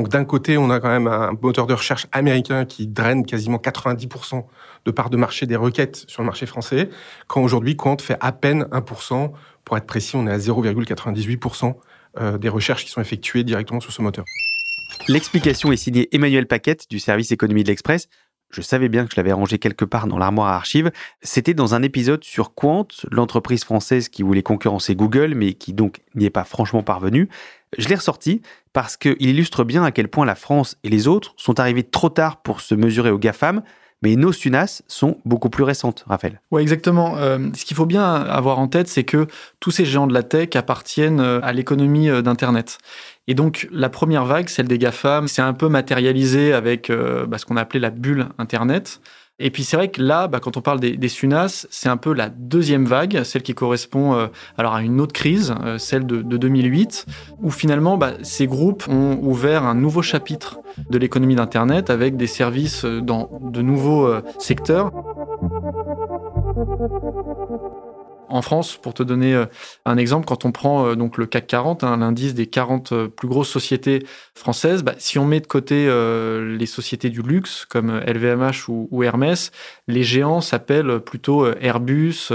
Donc 0.00 0.08
d'un 0.08 0.24
côté, 0.24 0.56
on 0.56 0.70
a 0.70 0.80
quand 0.80 0.88
même 0.88 1.06
un 1.06 1.32
moteur 1.42 1.66
de 1.66 1.74
recherche 1.74 2.06
américain 2.10 2.64
qui 2.64 2.86
draine 2.86 3.26
quasiment 3.26 3.58
90% 3.58 4.44
de 4.86 4.90
part 4.90 5.10
de 5.10 5.18
marché 5.18 5.44
des 5.44 5.56
requêtes 5.56 6.06
sur 6.08 6.22
le 6.22 6.26
marché 6.26 6.46
français, 6.46 6.88
quand 7.26 7.42
aujourd'hui 7.42 7.76
Quant 7.76 7.98
fait 7.98 8.16
à 8.18 8.32
peine 8.32 8.62
1%. 8.72 9.30
Pour 9.62 9.76
être 9.76 9.84
précis, 9.84 10.16
on 10.16 10.26
est 10.26 10.32
à 10.32 10.38
0,98% 10.38 11.74
euh, 12.18 12.38
des 12.38 12.48
recherches 12.48 12.86
qui 12.86 12.90
sont 12.90 13.02
effectuées 13.02 13.44
directement 13.44 13.80
sur 13.80 13.92
ce 13.92 14.00
moteur. 14.00 14.24
L'explication 15.06 15.70
est 15.70 15.76
signée 15.76 16.08
Emmanuel 16.12 16.46
Paquette 16.46 16.86
du 16.88 16.98
service 16.98 17.30
économie 17.30 17.62
de 17.62 17.68
l'Express. 17.68 18.08
Je 18.50 18.62
savais 18.62 18.88
bien 18.88 19.04
que 19.04 19.12
je 19.12 19.16
l'avais 19.16 19.32
rangé 19.32 19.58
quelque 19.58 19.84
part 19.84 20.06
dans 20.06 20.18
l'armoire 20.18 20.48
à 20.48 20.56
archives. 20.56 20.90
C'était 21.22 21.54
dans 21.54 21.74
un 21.74 21.82
épisode 21.82 22.24
sur 22.24 22.54
Quant, 22.54 22.88
l'entreprise 23.10 23.64
française 23.64 24.08
qui 24.08 24.22
voulait 24.22 24.42
concurrencer 24.42 24.94
Google, 24.96 25.34
mais 25.34 25.52
qui 25.52 25.72
donc 25.72 26.00
n'y 26.14 26.24
est 26.24 26.30
pas 26.30 26.44
franchement 26.44 26.82
parvenue. 26.82 27.28
Je 27.78 27.88
l'ai 27.88 27.94
ressorti 27.94 28.42
parce 28.72 28.96
qu'il 28.96 29.16
illustre 29.20 29.64
bien 29.64 29.84
à 29.84 29.92
quel 29.92 30.08
point 30.08 30.26
la 30.26 30.34
France 30.34 30.76
et 30.84 30.88
les 30.88 31.06
autres 31.06 31.34
sont 31.36 31.60
arrivés 31.60 31.84
trop 31.84 32.08
tard 32.08 32.42
pour 32.42 32.60
se 32.60 32.74
mesurer 32.74 33.10
aux 33.10 33.18
GAFAM, 33.18 33.62
Mais 34.02 34.16
nos 34.16 34.32
SUNAS 34.32 34.82
sont 34.88 35.18
beaucoup 35.26 35.50
plus 35.50 35.62
récentes, 35.62 36.04
Raphaël. 36.08 36.40
Oui, 36.50 36.62
exactement. 36.62 37.18
Euh, 37.18 37.38
ce 37.54 37.66
qu'il 37.66 37.76
faut 37.76 37.84
bien 37.84 38.14
avoir 38.14 38.58
en 38.58 38.66
tête, 38.66 38.88
c'est 38.88 39.04
que 39.04 39.26
tous 39.60 39.70
ces 39.70 39.84
géants 39.84 40.06
de 40.06 40.14
la 40.14 40.22
tech 40.22 40.48
appartiennent 40.54 41.20
euh, 41.20 41.38
à 41.42 41.52
l'économie 41.52 42.08
euh, 42.08 42.22
d'Internet. 42.22 42.78
Et 43.26 43.34
donc, 43.34 43.68
la 43.70 43.88
première 43.88 44.24
vague, 44.24 44.48
celle 44.48 44.66
des 44.66 44.78
GAFAM, 44.78 45.28
c'est 45.28 45.42
un 45.42 45.52
peu 45.52 45.68
matérialisé 45.68 46.52
avec 46.52 46.90
bah, 46.90 47.38
ce 47.38 47.44
qu'on 47.46 47.56
a 47.56 47.60
appelé 47.60 47.78
la 47.78 47.90
bulle 47.90 48.28
Internet. 48.38 49.00
Et 49.42 49.50
puis 49.50 49.64
c'est 49.64 49.76
vrai 49.76 49.88
que 49.88 50.02
là, 50.02 50.28
bah, 50.28 50.38
quand 50.38 50.58
on 50.58 50.60
parle 50.60 50.78
des, 50.80 51.08
SUNAS, 51.08 51.66
c'est 51.70 51.88
un 51.88 51.96
peu 51.96 52.12
la 52.12 52.28
deuxième 52.28 52.84
vague, 52.84 53.22
celle 53.24 53.42
qui 53.42 53.54
correspond 53.54 54.14
euh, 54.14 54.26
alors 54.58 54.74
à 54.74 54.82
une 54.82 55.00
autre 55.00 55.14
crise, 55.14 55.54
euh, 55.64 55.78
celle 55.78 56.06
de, 56.06 56.20
2008, 56.20 57.06
où 57.42 57.50
finalement 57.50 57.96
bah, 57.96 58.12
ces 58.22 58.46
groupes 58.46 58.86
ont 58.88 59.18
ouvert 59.22 59.64
un 59.64 59.74
nouveau 59.74 60.02
chapitre 60.02 60.60
de 60.90 60.98
l'économie 60.98 61.34
d'Internet 61.34 61.88
avec 61.88 62.18
des 62.18 62.26
services 62.26 62.84
euh, 62.84 63.00
dans 63.00 63.30
de 63.40 63.62
nouveaux 63.62 64.10
secteurs. 64.38 64.92
En 68.30 68.42
France, 68.42 68.76
pour 68.76 68.94
te 68.94 69.02
donner 69.02 69.34
euh, 69.34 69.46
un 69.84 69.96
exemple, 69.96 70.24
quand 70.24 70.44
on 70.44 70.52
prend 70.52 70.86
euh, 70.86 70.94
donc 70.94 71.18
le 71.18 71.26
CAC 71.26 71.48
40, 71.48 71.82
hein, 71.82 71.96
l'indice 71.96 72.32
des 72.32 72.46
40 72.46 72.92
euh, 72.92 73.08
plus 73.08 73.26
grosses 73.26 73.50
sociétés 73.50 74.06
françaises, 74.34 74.84
bah, 74.84 74.94
si 74.98 75.18
on 75.18 75.26
met 75.26 75.40
de 75.40 75.48
côté 75.48 75.90
les 75.90 76.66
sociétés 76.66 77.10
du 77.10 77.22
luxe 77.22 77.64
comme 77.64 78.00
LVMH 78.06 78.68
ou, 78.68 78.88
ou 78.90 79.02
Hermès, 79.02 79.50
les 79.88 80.04
géants 80.04 80.40
s'appellent 80.40 81.00
plutôt 81.00 81.46
Airbus, 81.60 82.28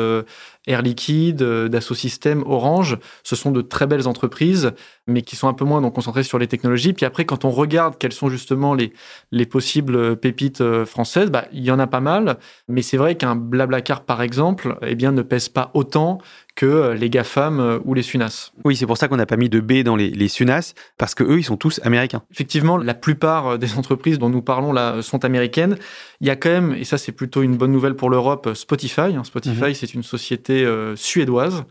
Air 0.68 0.82
Liquide, 0.82 1.42
euh, 1.42 1.68
Dassault 1.68 1.96
Systèmes, 1.96 2.44
Orange, 2.46 2.98
ce 3.24 3.36
sont 3.36 3.52
de 3.52 3.62
très 3.62 3.88
belles 3.88 4.08
entreprises, 4.08 4.72
mais 5.08 5.22
qui 5.22 5.36
sont 5.36 5.48
un 5.48 5.54
peu 5.54 5.66
moins 5.66 5.82
donc, 5.82 5.96
concentrées 5.96 6.24
sur 6.24 6.40
les 6.40 6.48
technologies. 6.48 6.94
Puis 6.94 7.06
après, 7.06 7.26
quand 7.26 7.46
on 7.46 7.52
regarde 7.52 7.98
quelles 7.98 8.14
sont 8.14 8.30
justement 8.30 8.74
les, 8.74 8.94
les 9.32 9.46
possibles 9.46 10.16
pépites 10.18 10.62
euh, 10.62 10.86
françaises, 10.86 11.30
bah, 11.30 11.46
il 11.52 11.64
y 11.64 11.72
en 11.72 11.80
a 11.80 11.88
pas 11.88 12.00
mal, 12.00 12.38
mais 12.68 12.82
c'est 12.82 12.98
vrai 12.98 13.16
qu'un 13.16 13.36
Blablacar, 13.36 14.04
par 14.04 14.22
exemple, 14.22 14.78
eh 14.82 14.96
bien, 14.96 15.12
ne 15.12 15.22
pèse 15.22 15.50
pas 15.50 15.72
autant 15.74 16.20
que 16.56 16.66
euh, 16.66 16.94
les 16.96 17.10
GAFAM 17.10 17.60
euh, 17.60 17.80
ou 17.84 17.94
les 17.94 18.02
SUNAS. 18.02 18.54
Oui, 18.64 18.76
c'est 18.76 18.86
pour 18.86 18.98
ça 18.98 19.08
qu'on 19.08 19.18
n'a 19.18 19.26
pas 19.26 19.36
mis 19.36 19.50
de 19.50 19.60
B 19.60 19.84
dans 19.84 19.96
les, 19.96 20.10
les 20.10 20.28
SUNAS, 20.28 20.74
parce 20.98 21.14
que 21.14 21.24
eux, 21.24 21.40
ils 21.40 21.44
sont 21.44 21.58
tous 21.58 21.82
américains. 21.84 22.24
Effectivement, 22.32 22.78
la 22.78 22.94
plupart 22.94 23.48
euh, 23.48 23.58
des 23.58 23.78
entreprises 23.78 24.20
dont 24.20 24.30
nous 24.30 24.42
parlons 24.42 24.72
là 24.72 25.02
sont 25.02 25.26
américaines. 25.26 25.78
Il 26.22 26.28
y 26.28 26.30
a 26.30 26.36
quand 26.36 26.50
même, 26.50 26.74
et 26.74 26.86
ça 26.86 26.98
c'est 26.98 27.12
plutôt 27.12 27.44
une 27.44 27.58
bonne 27.58 27.72
nouvelle 27.72 27.96
pour 27.96 28.10
l'Europe, 28.10 28.54
Spotify. 28.54 29.02
Hein. 29.02 29.24
Spotify, 29.26 29.66
mhm. 29.66 29.74
c'est 29.74 29.94
une 29.94 30.04
société 30.04 30.66
suédoise. 30.96 31.66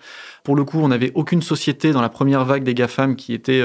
Pour 0.44 0.54
le 0.54 0.64
coup, 0.64 0.78
on 0.80 0.88
n'avait 0.88 1.12
aucune 1.14 1.40
société 1.40 1.92
dans 1.92 2.02
la 2.02 2.10
première 2.10 2.44
vague 2.44 2.62
des 2.62 2.74
GAFAM 2.74 3.16
qui 3.16 3.32
était 3.32 3.62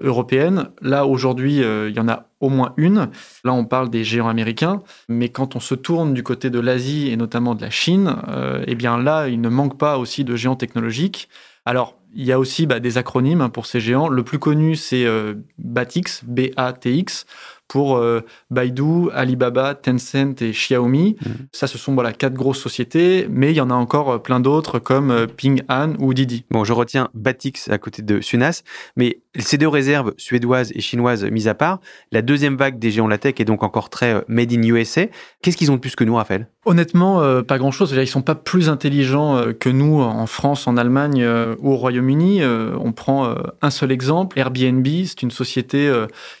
européenne. 0.00 0.70
Là, 0.80 1.06
aujourd'hui, 1.06 1.58
il 1.58 1.94
y 1.94 2.00
en 2.00 2.08
a 2.08 2.30
au 2.44 2.50
moins 2.50 2.74
une. 2.76 3.08
Là, 3.42 3.54
on 3.54 3.64
parle 3.64 3.88
des 3.88 4.04
géants 4.04 4.28
américains, 4.28 4.82
mais 5.08 5.30
quand 5.30 5.56
on 5.56 5.60
se 5.60 5.74
tourne 5.74 6.12
du 6.12 6.22
côté 6.22 6.50
de 6.50 6.60
l'Asie 6.60 7.10
et 7.10 7.16
notamment 7.16 7.54
de 7.54 7.62
la 7.62 7.70
Chine, 7.70 8.16
euh, 8.28 8.62
eh 8.66 8.74
bien 8.74 8.98
là, 8.98 9.28
il 9.28 9.40
ne 9.40 9.48
manque 9.48 9.78
pas 9.78 9.98
aussi 9.98 10.24
de 10.24 10.36
géants 10.36 10.56
technologiques. 10.56 11.28
Alors, 11.64 11.96
il 12.14 12.24
y 12.24 12.32
a 12.32 12.38
aussi 12.38 12.66
bah, 12.66 12.80
des 12.80 12.98
acronymes 12.98 13.40
hein, 13.40 13.48
pour 13.48 13.64
ces 13.64 13.80
géants. 13.80 14.08
Le 14.08 14.22
plus 14.22 14.38
connu, 14.38 14.76
c'est 14.76 15.06
euh, 15.06 15.34
BATX, 15.58 16.24
B-A-T-X, 16.24 17.26
pour 17.74 17.96
euh, 17.96 18.20
Baidu, 18.52 19.10
Alibaba, 19.12 19.74
Tencent 19.74 20.40
et 20.42 20.52
Xiaomi. 20.52 21.16
Mmh. 21.20 21.30
Ça, 21.50 21.66
ce 21.66 21.76
sont 21.76 21.92
voilà, 21.92 22.12
quatre 22.12 22.34
grosses 22.34 22.60
sociétés, 22.60 23.26
mais 23.28 23.50
il 23.50 23.56
y 23.56 23.60
en 23.60 23.68
a 23.68 23.74
encore 23.74 24.12
euh, 24.12 24.18
plein 24.18 24.38
d'autres 24.38 24.78
comme 24.78 25.10
euh, 25.10 25.26
Ping 25.26 25.62
An 25.68 25.94
ou 25.98 26.14
Didi. 26.14 26.44
Bon, 26.52 26.62
je 26.62 26.72
retiens 26.72 27.08
Batix 27.14 27.68
à 27.68 27.78
côté 27.78 28.02
de 28.02 28.20
Sunas, 28.20 28.62
mais 28.94 29.18
ces 29.40 29.58
deux 29.58 29.66
réserves 29.66 30.14
suédoises 30.18 30.70
et 30.76 30.80
chinoises 30.80 31.24
mises 31.24 31.48
à 31.48 31.54
part, 31.54 31.80
la 32.12 32.22
deuxième 32.22 32.56
vague 32.56 32.78
des 32.78 32.92
géants 32.92 33.06
de 33.06 33.10
la 33.10 33.18
tech 33.18 33.34
est 33.40 33.44
donc 33.44 33.64
encore 33.64 33.90
très 33.90 34.22
made 34.28 34.52
in 34.52 34.62
USA. 34.62 35.06
Qu'est-ce 35.42 35.56
qu'ils 35.56 35.72
ont 35.72 35.74
de 35.74 35.80
plus 35.80 35.96
que 35.96 36.04
nous, 36.04 36.14
Raphaël? 36.14 36.46
Honnêtement, 36.66 37.42
pas 37.42 37.58
grand-chose. 37.58 37.92
Ils 37.92 38.06
sont 38.06 38.22
pas 38.22 38.36
plus 38.36 38.68
intelligents 38.68 39.42
que 39.58 39.68
nous 39.68 40.00
en 40.00 40.26
France, 40.26 40.68
en 40.68 40.76
Allemagne 40.76 41.26
ou 41.58 41.72
au 41.72 41.76
Royaume-Uni. 41.76 42.42
on 42.44 42.92
prend 42.92 43.34
un 43.60 43.70
seul 43.70 43.90
exemple. 43.90 44.38
Airbnb, 44.38 44.86
c'est 45.04 45.22
une 45.22 45.32
société 45.32 45.92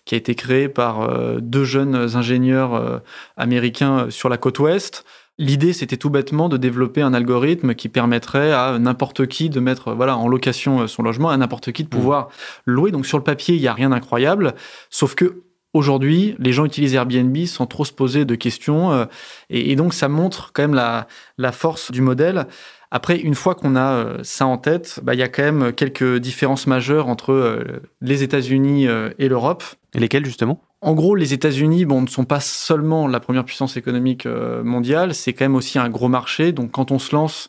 qui 0.04 0.14
a 0.14 0.18
été 0.18 0.36
créée 0.36 0.68
par 0.68 1.10
deux 1.40 1.64
jeunes 1.64 2.16
ingénieurs 2.16 2.74
euh, 2.74 2.98
américains 3.36 4.06
euh, 4.06 4.10
sur 4.10 4.28
la 4.28 4.36
côte 4.36 4.58
ouest. 4.58 5.04
L'idée, 5.38 5.72
c'était 5.72 5.96
tout 5.96 6.10
bêtement 6.10 6.48
de 6.48 6.56
développer 6.56 7.02
un 7.02 7.12
algorithme 7.12 7.74
qui 7.74 7.88
permettrait 7.88 8.52
à 8.52 8.78
n'importe 8.78 9.26
qui 9.26 9.50
de 9.50 9.58
mettre 9.58 9.92
voilà 9.92 10.16
en 10.16 10.28
location 10.28 10.86
son 10.86 11.02
logement, 11.02 11.30
à 11.30 11.36
n'importe 11.36 11.72
qui 11.72 11.82
de 11.82 11.88
mmh. 11.88 11.90
pouvoir 11.90 12.28
louer. 12.66 12.92
Donc 12.92 13.04
sur 13.04 13.18
le 13.18 13.24
papier, 13.24 13.56
il 13.56 13.60
n'y 13.60 13.66
a 13.66 13.74
rien 13.74 13.90
d'incroyable, 13.90 14.54
sauf 14.90 15.14
que 15.14 15.42
Aujourd'hui, 15.72 16.36
les 16.38 16.52
gens 16.52 16.64
utilisent 16.64 16.94
Airbnb 16.94 17.36
sans 17.46 17.66
trop 17.66 17.84
se 17.84 17.92
poser 17.92 18.24
de 18.24 18.36
questions. 18.36 19.08
et, 19.50 19.74
donc, 19.74 19.92
ça 19.92 20.06
montre 20.06 20.52
quand 20.52 20.62
même 20.62 20.74
la, 20.74 21.08
la 21.36 21.50
force 21.50 21.90
du 21.90 22.00
modèle. 22.00 22.46
Après, 22.92 23.16
une 23.16 23.34
fois 23.34 23.56
qu'on 23.56 23.74
a 23.74 24.22
ça 24.22 24.46
en 24.46 24.56
tête, 24.56 25.00
bah, 25.02 25.14
il 25.14 25.18
y 25.18 25.24
a 25.24 25.28
quand 25.28 25.42
même 25.42 25.72
quelques 25.72 26.18
différences 26.18 26.68
majeures 26.68 27.08
entre 27.08 27.64
les 28.00 28.22
États-Unis 28.22 28.86
et 29.18 29.28
l'Europe. 29.28 29.64
Et 29.94 29.98
lesquelles, 29.98 30.24
justement? 30.24 30.62
En 30.84 30.92
gros, 30.92 31.14
les 31.14 31.32
États-Unis 31.32 31.86
ne 31.86 32.06
sont 32.06 32.26
pas 32.26 32.40
seulement 32.40 33.08
la 33.08 33.18
première 33.18 33.46
puissance 33.46 33.78
économique 33.78 34.26
euh, 34.26 34.62
mondiale, 34.62 35.14
c'est 35.14 35.32
quand 35.32 35.46
même 35.46 35.54
aussi 35.54 35.78
un 35.78 35.88
gros 35.88 36.08
marché. 36.08 36.52
Donc 36.52 36.72
quand 36.72 36.90
on 36.90 36.98
se 36.98 37.14
lance 37.16 37.48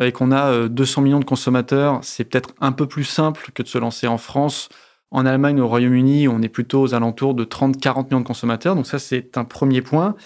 et 0.00 0.12
qu'on 0.12 0.30
a 0.30 0.68
200 0.68 1.00
euh, 1.00 1.04
millions 1.04 1.18
de 1.18 1.24
consommateurs, 1.24 1.98
c'est 2.02 2.24
peut-être 2.24 2.50
un 2.60 2.70
peu 2.70 2.86
plus 2.86 3.02
simple 3.02 3.50
que 3.54 3.64
de 3.64 3.68
se 3.68 3.78
lancer 3.78 4.06
en 4.06 4.18
France. 4.18 4.68
En 5.12 5.24
Allemagne, 5.24 5.60
au 5.60 5.68
Royaume-Uni, 5.68 6.26
on 6.26 6.42
est 6.42 6.48
plutôt 6.48 6.82
aux 6.82 6.94
alentours 6.94 7.34
de 7.34 7.44
30-40 7.44 8.06
millions 8.06 8.20
de 8.20 8.26
consommateurs. 8.26 8.74
Donc 8.74 8.86
ça, 8.86 8.98
c'est 8.98 9.38
un 9.38 9.44
premier 9.44 9.80
point. 9.80 10.16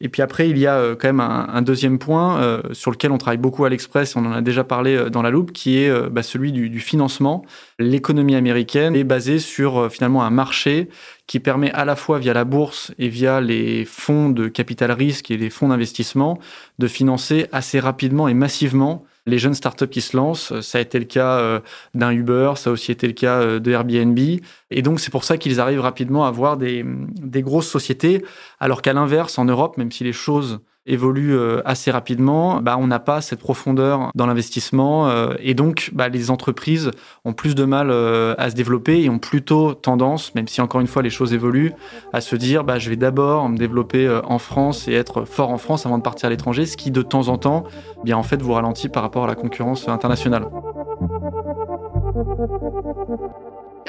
Et 0.00 0.08
puis 0.08 0.22
après, 0.22 0.48
il 0.48 0.56
y 0.56 0.66
a 0.66 0.76
euh, 0.76 0.96
quand 0.96 1.08
même 1.08 1.20
un, 1.20 1.60
deuxième 1.60 1.98
point 1.98 2.40
euh, 2.40 2.62
sur 2.72 2.90
lequel 2.90 3.12
on 3.12 3.18
travaille 3.18 3.36
beaucoup 3.38 3.66
à 3.66 3.68
l'Express, 3.68 4.16
on 4.16 4.24
en 4.24 4.32
a 4.32 4.40
déjà 4.40 4.64
parlé 4.64 4.96
euh, 4.96 5.10
dans 5.10 5.20
la 5.20 5.28
loupe, 5.28 5.52
qui 5.52 5.76
est 5.78 5.92
bah, 6.10 6.22
celui 6.22 6.52
du, 6.52 6.80
financement. 6.80 7.44
L'économie 7.78 8.34
américaine 8.34 8.96
est 8.96 9.04
basée 9.04 9.38
sur 9.38 9.92
finalement 9.92 10.22
un 10.22 10.30
marché 10.30 10.88
qui 11.26 11.38
permet 11.38 11.70
à 11.72 11.84
la 11.84 11.94
fois 11.94 12.18
via 12.18 12.32
la 12.32 12.44
bourse 12.44 12.92
et 12.98 13.08
via 13.08 13.42
les 13.42 13.84
fonds 13.84 14.30
de 14.30 14.48
capital 14.48 14.90
risque 14.92 15.30
et 15.30 15.36
les 15.36 15.50
fonds 15.50 15.68
d'investissement 15.68 16.38
de 16.78 16.88
financer 16.88 17.46
assez 17.52 17.78
rapidement 17.78 18.26
et 18.26 18.34
massivement 18.34 19.04
les 19.30 19.38
jeunes 19.38 19.54
startups 19.54 19.88
qui 19.88 20.00
se 20.00 20.16
lancent. 20.16 20.58
Ça 20.60 20.78
a 20.78 20.80
été 20.80 20.98
le 20.98 21.04
cas 21.04 21.38
euh, 21.38 21.60
d'un 21.94 22.10
Uber, 22.10 22.52
ça 22.56 22.70
a 22.70 22.72
aussi 22.72 22.92
été 22.92 23.06
le 23.06 23.12
cas 23.12 23.40
euh, 23.40 23.60
de 23.60 23.70
Airbnb. 23.70 24.18
Et 24.70 24.82
donc, 24.82 25.00
c'est 25.00 25.10
pour 25.10 25.24
ça 25.24 25.38
qu'ils 25.38 25.60
arrivent 25.60 25.80
rapidement 25.80 26.24
à 26.24 26.28
avoir 26.28 26.56
des, 26.56 26.84
des 26.84 27.42
grosses 27.42 27.68
sociétés, 27.68 28.24
alors 28.58 28.82
qu'à 28.82 28.92
l'inverse, 28.92 29.38
en 29.38 29.44
Europe, 29.44 29.78
même 29.78 29.92
si 29.92 30.04
les 30.04 30.12
choses 30.12 30.60
évolue 30.86 31.36
euh, 31.36 31.60
assez 31.64 31.90
rapidement, 31.90 32.60
bah, 32.62 32.76
on 32.78 32.86
n'a 32.86 32.98
pas 32.98 33.20
cette 33.20 33.40
profondeur 33.40 34.10
dans 34.14 34.26
l'investissement 34.26 35.08
euh, 35.08 35.34
et 35.38 35.54
donc 35.54 35.90
bah, 35.92 36.08
les 36.08 36.30
entreprises 36.30 36.90
ont 37.24 37.32
plus 37.32 37.54
de 37.54 37.64
mal 37.64 37.90
euh, 37.90 38.34
à 38.38 38.50
se 38.50 38.54
développer 38.54 39.02
et 39.02 39.10
ont 39.10 39.18
plutôt 39.18 39.74
tendance, 39.74 40.34
même 40.34 40.48
si 40.48 40.60
encore 40.60 40.80
une 40.80 40.86
fois 40.86 41.02
les 41.02 41.10
choses 41.10 41.34
évoluent, 41.34 41.72
à 42.12 42.20
se 42.20 42.34
dire 42.34 42.64
bah, 42.64 42.78
je 42.78 42.88
vais 42.88 42.96
d'abord 42.96 43.48
me 43.48 43.58
développer 43.58 44.08
en 44.24 44.38
France 44.38 44.88
et 44.88 44.94
être 44.94 45.24
fort 45.24 45.50
en 45.50 45.58
France 45.58 45.86
avant 45.86 45.98
de 45.98 46.02
partir 46.02 46.26
à 46.26 46.30
l'étranger, 46.30 46.66
ce 46.66 46.76
qui 46.76 46.90
de 46.90 47.02
temps 47.02 47.28
en 47.28 47.36
temps, 47.36 47.64
eh 48.00 48.04
bien 48.04 48.16
en 48.16 48.22
fait 48.22 48.40
vous 48.40 48.52
ralentit 48.52 48.88
par 48.88 49.02
rapport 49.02 49.24
à 49.24 49.26
la 49.26 49.34
concurrence 49.34 49.88
internationale. 49.88 50.46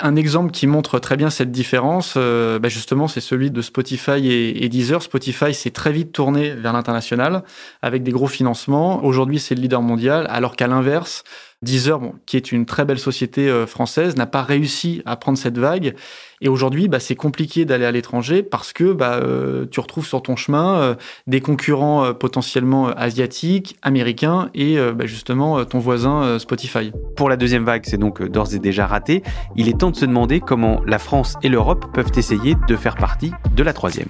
Un 0.03 0.15
exemple 0.15 0.49
qui 0.49 0.65
montre 0.65 0.97
très 0.97 1.15
bien 1.15 1.29
cette 1.29 1.51
différence, 1.51 2.15
euh, 2.17 2.57
bah, 2.57 2.69
justement, 2.69 3.07
c'est 3.07 3.21
celui 3.21 3.51
de 3.51 3.61
Spotify 3.61 4.27
et, 4.27 4.67
Deezer. 4.67 5.03
Spotify 5.03 5.53
s'est 5.53 5.69
très 5.69 5.91
vite 5.91 6.11
tourné 6.11 6.49
vers 6.55 6.73
l'international 6.73 7.43
avec 7.83 8.01
des 8.01 8.11
gros 8.11 8.27
financements. 8.27 9.03
Aujourd'hui, 9.05 9.39
c'est 9.39 9.53
le 9.53 9.61
leader 9.61 9.83
mondial, 9.83 10.25
alors 10.31 10.55
qu'à 10.55 10.65
l'inverse, 10.65 11.23
Deezer, 11.63 12.01
qui 12.25 12.37
est 12.37 12.51
une 12.51 12.65
très 12.65 12.85
belle 12.85 12.97
société 12.97 13.47
euh, 13.47 13.67
française, 13.67 14.15
n'a 14.15 14.25
pas 14.25 14.41
réussi 14.41 15.03
à 15.05 15.15
prendre 15.15 15.37
cette 15.37 15.59
vague. 15.59 15.95
Et 16.41 16.49
aujourd'hui, 16.49 16.87
bah, 16.87 16.99
c'est 16.99 17.15
compliqué 17.15 17.65
d'aller 17.65 17.85
à 17.85 17.91
l'étranger 17.91 18.41
parce 18.41 18.73
que 18.73 18.93
bah, 18.93 19.19
euh, 19.21 19.67
tu 19.69 19.79
retrouves 19.79 20.07
sur 20.07 20.23
ton 20.23 20.35
chemin 20.35 20.81
euh, 20.81 20.95
des 21.27 21.39
concurrents 21.39 22.15
potentiellement 22.15 22.87
asiatiques, 22.89 23.77
américains 23.83 24.49
et 24.55 24.77
bah, 24.95 25.05
justement 25.05 25.63
ton 25.65 25.77
voisin 25.77 26.39
Spotify. 26.39 26.91
Pour 27.15 27.29
la 27.29 27.37
deuxième 27.37 27.63
vague, 27.63 27.83
c'est 27.85 27.97
donc 27.97 28.23
d'ores 28.23 28.55
et 28.55 28.59
déjà 28.59 28.87
raté. 28.87 29.21
Il 29.55 29.69
est 29.69 29.77
temps 29.77 29.91
de 29.91 29.95
se 29.95 30.05
demander 30.05 30.39
comment 30.39 30.81
la 30.87 30.97
France 30.97 31.37
et 31.43 31.49
l'Europe 31.49 31.85
peuvent 31.93 32.11
essayer 32.17 32.55
de 32.67 32.75
faire 32.75 32.95
partie 32.95 33.31
de 33.55 33.63
la 33.63 33.73
troisième. 33.73 34.09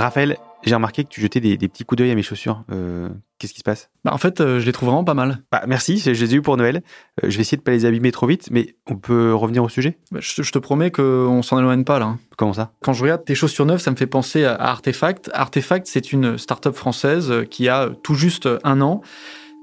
Raphaël, 0.00 0.36
j'ai 0.64 0.74
remarqué 0.74 1.04
que 1.04 1.08
tu 1.08 1.20
jetais 1.20 1.40
des, 1.40 1.56
des 1.56 1.68
petits 1.68 1.84
coups 1.84 1.98
d'œil 1.98 2.10
à 2.10 2.14
mes 2.14 2.22
chaussures. 2.22 2.64
Euh, 2.72 3.08
Qu'est-ce 3.38 3.52
qui 3.52 3.60
se 3.60 3.64
passe? 3.64 3.90
Bah, 4.04 4.12
en 4.12 4.18
fait, 4.18 4.40
euh, 4.40 4.58
je 4.60 4.66
les 4.66 4.72
trouve 4.72 4.88
vraiment 4.88 5.04
pas 5.04 5.14
mal. 5.14 5.38
bah, 5.52 5.62
Merci, 5.68 5.98
je 5.98 6.10
les 6.10 6.34
ai 6.34 6.36
eu 6.38 6.42
pour 6.42 6.56
Noël. 6.56 6.82
Euh, 7.22 7.30
je 7.30 7.36
vais 7.36 7.42
essayer 7.42 7.56
de 7.56 7.62
pas 7.62 7.70
les 7.70 7.84
abîmer 7.84 8.10
trop 8.10 8.26
vite, 8.26 8.48
mais 8.50 8.74
on 8.86 8.96
peut 8.96 9.32
revenir 9.34 9.62
au 9.62 9.68
sujet? 9.68 9.98
Bah, 10.10 10.18
Je, 10.20 10.34
te- 10.34 10.42
je 10.42 10.50
te 10.52 10.58
promets 10.58 10.90
qu'on 10.90 11.42
s'en 11.42 11.58
éloigne 11.58 11.84
pas 11.84 11.98
là. 11.98 12.06
hein. 12.06 12.18
Comment 12.36 12.52
ça? 12.52 12.72
Quand 12.82 12.92
je 12.92 13.02
regarde 13.02 13.24
tes 13.24 13.34
chaussures 13.34 13.66
neuves, 13.66 13.78
ça 13.80 13.90
me 13.90 13.96
fait 13.96 14.06
penser 14.06 14.44
à 14.44 14.54
Artefact. 14.54 15.30
Artefact, 15.32 15.86
c'est 15.86 16.12
une 16.12 16.36
start-up 16.38 16.74
française 16.74 17.32
qui 17.50 17.68
a 17.68 17.90
tout 18.02 18.14
juste 18.14 18.48
un 18.64 18.80
an 18.80 19.00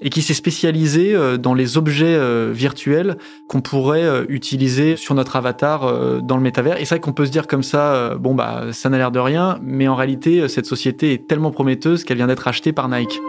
et 0.02 0.10
qui 0.10 0.22
s'est 0.22 0.34
spécialisée 0.34 1.16
euh, 1.16 1.38
dans 1.38 1.54
les 1.54 1.78
objets 1.78 2.16
euh, 2.16 2.52
virtuels 2.54 3.18
qu'on 3.48 3.62
pourrait 3.62 4.04
euh, 4.04 4.26
utiliser 4.30 4.98
sur 4.98 5.16
notre 5.16 5.36
avatar 5.36 6.22
dans 6.22 6.38
le 6.38 6.44
métavers. 6.44 6.80
Et 6.80 6.86
c'est 6.86 6.96
vrai 6.96 7.00
qu'on 7.00 7.14
peut 7.14 7.26
se 7.26 7.32
dire 7.32 7.48
comme 7.48 7.64
ça, 7.64 8.16
bon 8.20 8.36
bah 8.36 8.66
ça 8.72 8.90
n'a 8.90 8.98
l'air 8.98 9.12
de 9.12 9.20
rien, 9.20 9.60
mais 9.62 9.88
en 9.88 9.96
réalité, 9.96 10.48
cette 10.48 10.66
société 10.66 11.14
est 11.14 11.28
tellement 11.28 11.52
prometteuse 11.52 12.04
qu'elle 12.04 12.18
vient 12.18 12.28
d'être 12.28 12.48
achetée 12.48 12.74
par 12.74 12.90
Nike. 12.90 13.20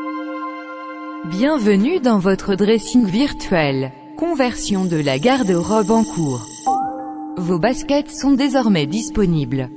Bienvenue 1.31 2.01
dans 2.01 2.19
votre 2.19 2.55
dressing 2.55 3.07
virtuel. 3.07 3.93
Conversion 4.17 4.85
de 4.85 4.97
la 4.97 5.19
garde-robe 5.19 5.91
en 5.91 6.05
cours. 6.05 6.47
Vos 7.37 7.59
baskets 7.59 8.11
sont 8.11 8.33
désormais 8.33 8.87
disponibles. 8.87 9.69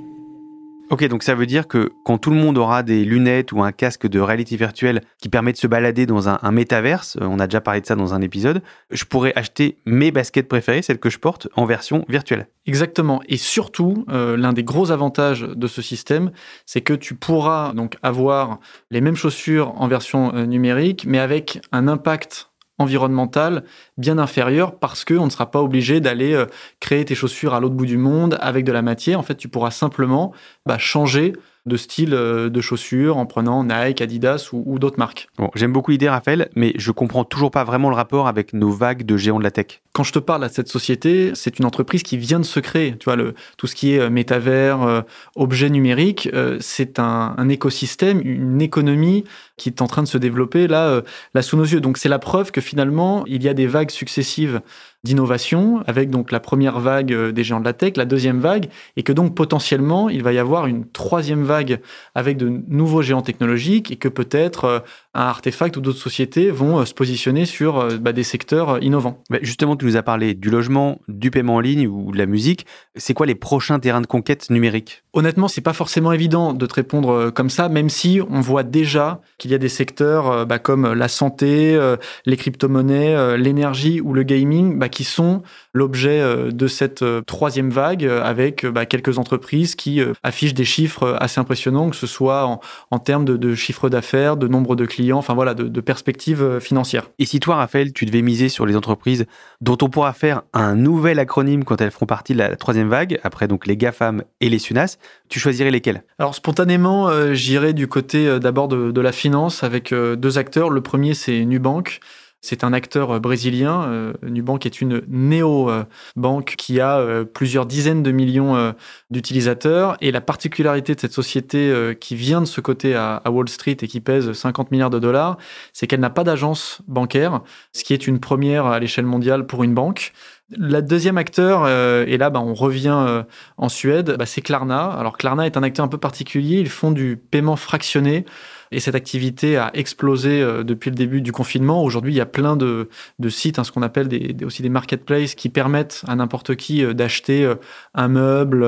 Ok, 0.90 1.08
donc 1.08 1.22
ça 1.22 1.36
veut 1.36 1.46
dire 1.46 1.68
que 1.68 1.92
quand 2.04 2.18
tout 2.18 2.32
le 2.32 2.36
monde 2.36 2.58
aura 2.58 2.82
des 2.82 3.06
lunettes 3.06 3.52
ou 3.52 3.62
un 3.62 3.72
casque 3.72 4.08
de 4.08 4.20
réalité 4.20 4.56
virtuelle 4.56 5.02
qui 5.22 5.30
permet 5.30 5.52
de 5.52 5.58
se 5.58 5.68
balader 5.68 6.08
dans 6.08 6.30
un, 6.30 6.52
métaverse, 6.52 7.16
euh, 7.22 7.28
on 7.30 7.38
a 7.38 7.46
déjà 7.46 7.62
parlé 7.62 7.80
de 7.80 7.86
ça 7.86 7.96
dans 7.96 8.16
un 8.16 8.22
épisode, 8.22 8.64
je 8.90 9.06
pourrais 9.06 9.32
acheter 9.36 9.78
mes 9.86 10.10
baskets 10.10 10.48
préférées, 10.48 10.82
celles 10.82 10.98
que 10.98 11.12
je 11.12 11.20
porte, 11.20 11.48
en 11.56 11.66
version 11.66 12.06
virtuelle. 12.10 12.48
Exactement. 12.66 13.22
Et 13.28 13.38
surtout, 13.38 14.04
euh, 14.10 14.36
l'un 14.36 14.52
des 14.52 14.64
gros 14.64 14.90
avantages 14.90 15.42
de 15.42 15.68
ce 15.68 15.84
système, 15.84 16.32
c'est 16.66 16.82
que 16.82 16.94
tu 16.94 17.14
pourras 17.14 17.72
donc 17.74 17.98
avoir 18.02 18.60
les 18.90 19.00
mêmes 19.00 19.16
chaussures 19.16 19.74
en 19.80 19.88
version 19.88 20.34
euh, 20.34 20.48
numérique, 20.48 21.06
mais 21.08 21.20
avec 21.20 21.62
un 21.72 21.88
impact 21.88 22.49
environnemental 22.80 23.64
bien 23.98 24.18
inférieur 24.18 24.80
parce 24.80 25.06
que 25.06 25.14
on 25.14 25.26
ne 25.26 25.30
sera 25.30 25.52
pas 25.52 25.62
obligé 25.62 26.00
d'aller 26.00 26.34
euh, 26.34 26.46
créer 26.80 27.06
tes 27.06 27.16
chaussures 27.16 27.54
à 27.54 27.60
l'autre 27.60 27.76
bout 27.76 27.86
du 27.86 27.98
monde 27.98 28.38
avec 28.42 28.66
de 28.66 28.72
la 28.72 28.82
matière. 28.82 29.20
En 29.20 29.24
fait, 29.24 29.36
tu 29.36 29.50
pourras 29.50 29.72
simplement 29.72 30.34
bah, 30.66 30.78
changer 30.78 31.34
de 31.66 31.78
style 31.78 32.14
euh, 32.14 32.50
de 32.50 32.62
chaussures 32.62 33.18
en 33.18 33.26
prenant 33.26 33.64
Nike, 33.64 34.02
Adidas 34.02 34.50
ou, 34.54 34.80
d'autres 34.80 34.98
marques. 34.98 35.28
J'aime 35.56 35.74
beaucoup 35.74 35.92
l'idée, 35.92 36.10
Raphaël, 36.10 36.50
mais 36.56 36.74
je 36.78 36.92
comprends 36.92 37.24
toujours 37.24 37.52
pas 37.52 37.64
vraiment 37.64 37.90
le 37.90 37.96
rapport 37.96 38.28
avec 38.28 38.54
nos 38.54 38.72
vagues 38.72 39.04
de 39.04 39.18
géants 39.18 39.40
de 39.40 39.44
la 39.44 39.52
tech. 39.52 39.82
Quand 39.94 40.04
je 40.04 40.14
te 40.14 40.20
parle 40.20 40.44
à 40.44 40.50
cette 40.50 40.68
société, 40.68 41.32
c'est 41.34 41.58
une 41.58 41.66
entreprise 41.66 42.04
qui 42.04 42.18
vient 42.18 42.40
de 42.40 42.46
se 42.46 42.60
créer. 42.60 42.96
Tu 42.98 43.06
vois, 43.06 43.18
tout 43.58 43.66
ce 43.68 43.74
qui 43.74 43.94
est 43.94 44.00
euh, 44.00 44.10
métavers, 44.10 44.84
euh, 44.84 45.02
objets 45.36 45.70
numériques, 45.70 46.30
euh, 46.34 46.58
c'est 46.60 47.00
un, 47.00 47.50
écosystème, 47.50 48.22
une 48.24 48.62
économie 48.62 49.24
qui 49.60 49.70
est 49.70 49.82
en 49.82 49.88
train 49.88 50.02
de 50.02 50.08
se 50.08 50.18
développer 50.18 50.68
là, 50.68 50.88
euh, 50.88 51.02
là 51.36 51.44
sous 51.44 51.58
nos 51.58 51.64
yeux. 51.64 51.82
Donc 51.82 51.98
c'est 51.98 52.10
la 52.10 52.18
preuve 52.18 52.52
que 52.52 52.62
finalement, 52.62 53.24
il 53.28 53.44
y 53.44 53.50
a 53.50 53.54
des 53.54 53.68
vagues 53.68 53.92
successives 53.92 54.62
d'innovation, 55.04 55.82
avec 55.88 56.10
donc 56.10 56.32
la 56.32 56.42
première 56.42 56.80
vague 56.80 57.14
euh, 57.14 57.32
des 57.32 57.44
géants 57.44 57.60
de 57.62 57.66
la 57.66 57.74
tech, 57.74 57.94
la 57.96 58.06
deuxième 58.06 58.40
vague, 58.40 58.70
et 58.98 59.04
que 59.04 59.14
donc 59.14 59.36
potentiellement, 59.36 60.10
il 60.10 60.24
va 60.24 60.34
y 60.34 60.40
avoir 60.40 60.68
une 60.68 60.90
troisième 60.90 61.44
vague 61.44 61.80
avec 62.16 62.38
de 62.38 62.50
nouveaux 62.68 63.02
géants 63.02 63.22
technologiques, 63.22 63.92
et 63.92 63.96
que 63.96 64.10
peut-être 64.10 64.84
un 65.14 65.22
artefact 65.22 65.78
ou 65.78 65.82
d'autres 65.82 66.00
sociétés 66.00 66.52
vont 66.52 66.84
se 66.86 66.94
positionner 66.94 67.46
sur 67.46 67.88
bah, 68.00 68.12
des 68.12 68.24
secteurs 68.24 68.84
innovants. 68.84 69.24
Bah, 69.30 69.40
justement, 69.42 69.76
tu 69.80 69.86
nous 69.86 69.98
as 69.98 70.04
parlé 70.04 70.34
du 70.34 70.50
logement, 70.50 71.00
du 71.08 71.32
paiement 71.32 71.56
en 71.56 71.60
ligne 71.60 71.88
ou 71.88 72.12
de 72.12 72.18
la 72.18 72.26
musique. 72.26 72.66
C'est 72.96 73.14
quoi 73.14 73.26
les 73.26 73.36
prochains 73.36 73.80
terrains 73.80 74.02
de 74.02 74.08
conquête 74.08 74.50
numériques? 74.50 75.04
Honnêtement, 75.14 75.48
c'est 75.48 75.62
pas 75.62 75.74
forcément 75.74 76.12
évident 76.12 76.54
de 76.54 76.66
te 76.68 76.76
répondre 76.76 77.10
euh, 77.10 77.32
comme 77.32 77.50
ça, 77.50 77.68
même 77.68 77.90
si 77.90 78.20
on 78.30 78.42
voit 78.42 78.64
déjà 78.64 79.22
qu'il 79.40 79.50
y 79.50 79.56
a 79.56 79.58
des 79.58 79.70
secteurs 79.70 80.30
euh, 80.30 80.46
bah, 80.46 80.60
comme 80.60 80.94
la 80.94 81.08
santé, 81.08 81.76
euh, 81.76 81.98
les 82.26 82.38
crypto-monnaies, 82.38 83.38
l'énergie 83.38 84.02
ou 84.02 84.14
le 84.14 84.24
gaming 84.24 84.78
bah, 84.78 84.90
qui 84.90 85.04
sont 85.04 85.42
l'objet 85.74 86.22
de 86.52 86.68
cette 86.68 87.04
troisième 87.26 87.70
vague 87.70 88.04
avec 88.06 88.66
bah, 88.66 88.86
quelques 88.86 89.18
entreprises 89.18 89.76
qui 89.76 90.02
affichent 90.24 90.54
des 90.54 90.66
chiffres 90.66 91.16
assez 91.20 91.40
impressionnants, 91.40 91.90
que 91.90 91.96
ce 91.96 92.08
soit 92.08 92.46
en, 92.46 92.60
en 92.92 93.00
termes 93.00 93.26
de, 93.26 93.38
de 93.38 93.56
chiffre 93.56 93.90
d'affaires, 93.90 94.36
de 94.36 94.48
nombre 94.48 94.76
de 94.76 94.86
clients, 94.86 95.18
enfin 95.18 95.34
voilà, 95.34 95.54
de, 95.54 95.68
de 95.68 95.82
perspectives 95.82 96.60
financières. 96.60 97.10
Et 97.20 97.26
si 97.26 97.40
toi, 97.40 97.56
Raphaël, 97.56 97.94
tu 97.94 98.06
devais 98.06 98.22
miser 98.22 98.50
sur 98.50 98.66
les 98.66 98.76
entreprises 98.76 99.26
dont 99.70 99.86
on 99.86 99.90
pourra 99.90 100.14
faire 100.14 100.42
un 100.54 100.74
nouvel 100.74 101.20
acronyme 101.20 101.64
quand 101.64 101.80
elles 101.80 101.92
feront 101.92 102.08
partie 102.08 102.34
de 102.34 102.40
la 102.40 102.56
troisième 102.56 102.90
vague, 102.90 103.20
après 103.24 103.48
donc 103.48 103.68
les 103.68 103.78
GAFAM 103.78 104.24
et 104.42 104.50
les 104.50 104.58
SUNAS, 104.58 104.98
tu 105.30 105.40
choisirais 105.40 105.70
lesquels? 105.70 106.02
Alors 106.18 106.34
spontanément, 106.34 107.08
euh, 107.08 107.34
j'irai 107.36 107.74
du 107.74 107.88
côté 107.88 108.28
euh, 108.28 108.40
d'abord 108.40 108.68
de, 108.68 108.90
de 108.90 109.02
la 109.02 109.12
finance 109.12 109.64
avec 109.64 109.92
euh, 109.92 110.16
deux 110.16 110.40
acteurs. 110.40 110.72
Le 110.72 110.82
premier, 110.82 111.14
c'est 111.14 111.46
Nubank. 111.46 112.00
C'est 112.42 112.64
un 112.64 112.72
acteur 112.72 113.12
euh, 113.12 113.20
brésilien. 113.20 113.84
Euh, 113.84 114.14
Nubank 114.24 114.66
est 114.66 114.80
une 114.80 115.02
néo-banque 115.10 116.56
qui 116.58 116.80
a 116.80 116.98
euh, 116.98 117.26
plusieurs 117.26 117.66
dizaines 117.66 118.02
de 118.02 118.12
millions 118.12 118.74
d'utilisateurs. 119.10 119.98
Et 120.02 120.12
la 120.12 120.22
particularité 120.22 120.96
de 120.96 121.00
cette 121.00 121.12
société 121.12 121.74
qui 122.00 122.16
vient 122.16 122.42
de 122.42 122.46
ce 122.46 122.62
côté 122.62 122.96
à, 122.96 123.22
Wall 123.30 123.50
Street 123.50 123.78
et 123.82 123.88
qui 123.88 124.00
pèse 124.00 124.32
50 124.32 124.72
milliards 124.72 124.90
de 124.90 125.00
dollars, 125.00 125.38
c'est 125.74 125.88
qu'elle 125.88 126.00
n'a 126.00 126.10
pas 126.10 126.24
d'agence 126.24 126.82
bancaire, 126.88 127.42
ce 127.74 127.84
qui 127.84 127.94
est 127.94 128.08
une 128.08 128.20
première 128.20 128.66
à 128.66 128.80
l'échelle 128.80 129.06
mondiale 129.06 129.46
pour 129.46 129.64
une 129.64 129.74
banque. 129.74 130.14
La 130.58 130.82
deuxième 130.82 131.18
acteur, 131.18 131.68
et 131.68 132.18
là 132.18 132.30
bah, 132.30 132.40
on 132.40 132.54
revient 132.54 133.24
en 133.58 133.70
Suède, 133.70 134.16
bah, 134.18 134.26
c'est 134.26 134.42
Klarna. 134.42 134.86
Alors 134.86 135.18
Klarna 135.18 135.46
est 135.46 135.58
un 135.58 135.64
acteur 135.64 135.86
un 135.86 135.90
peu 135.90 136.00
particulier, 136.00 136.60
ils 136.60 136.70
font 136.70 136.92
du 136.92 137.18
paiement 137.18 137.56
fractionné. 137.56 138.26
Et 138.72 138.80
cette 138.80 138.96
activité 138.96 139.58
a 139.58 139.72
explosé 139.74 140.42
euh, 140.42 140.64
depuis 140.64 140.90
le 140.90 140.96
début 140.96 141.22
du 141.22 141.32
confinement. 141.32 141.84
Aujourd'hui, 141.84 142.14
il 142.14 142.18
y 142.18 142.22
a 142.22 142.26
plein 142.26 142.56
de, 142.56 142.88
sites, 143.30 143.60
hein, 143.60 143.64
ce 143.64 143.72
qu'on 143.72 143.82
appelle 143.82 144.10
aussi 144.44 144.62
des 144.62 144.70
marketplaces, 144.70 145.36
qui 145.36 145.50
permettent 145.50 146.04
à 146.08 146.16
n'importe 146.16 146.56
qui 146.56 146.84
euh, 146.84 146.94
d'acheter 146.94 147.46
euh, 147.46 147.56
un 147.94 148.08
meuble 148.08 148.66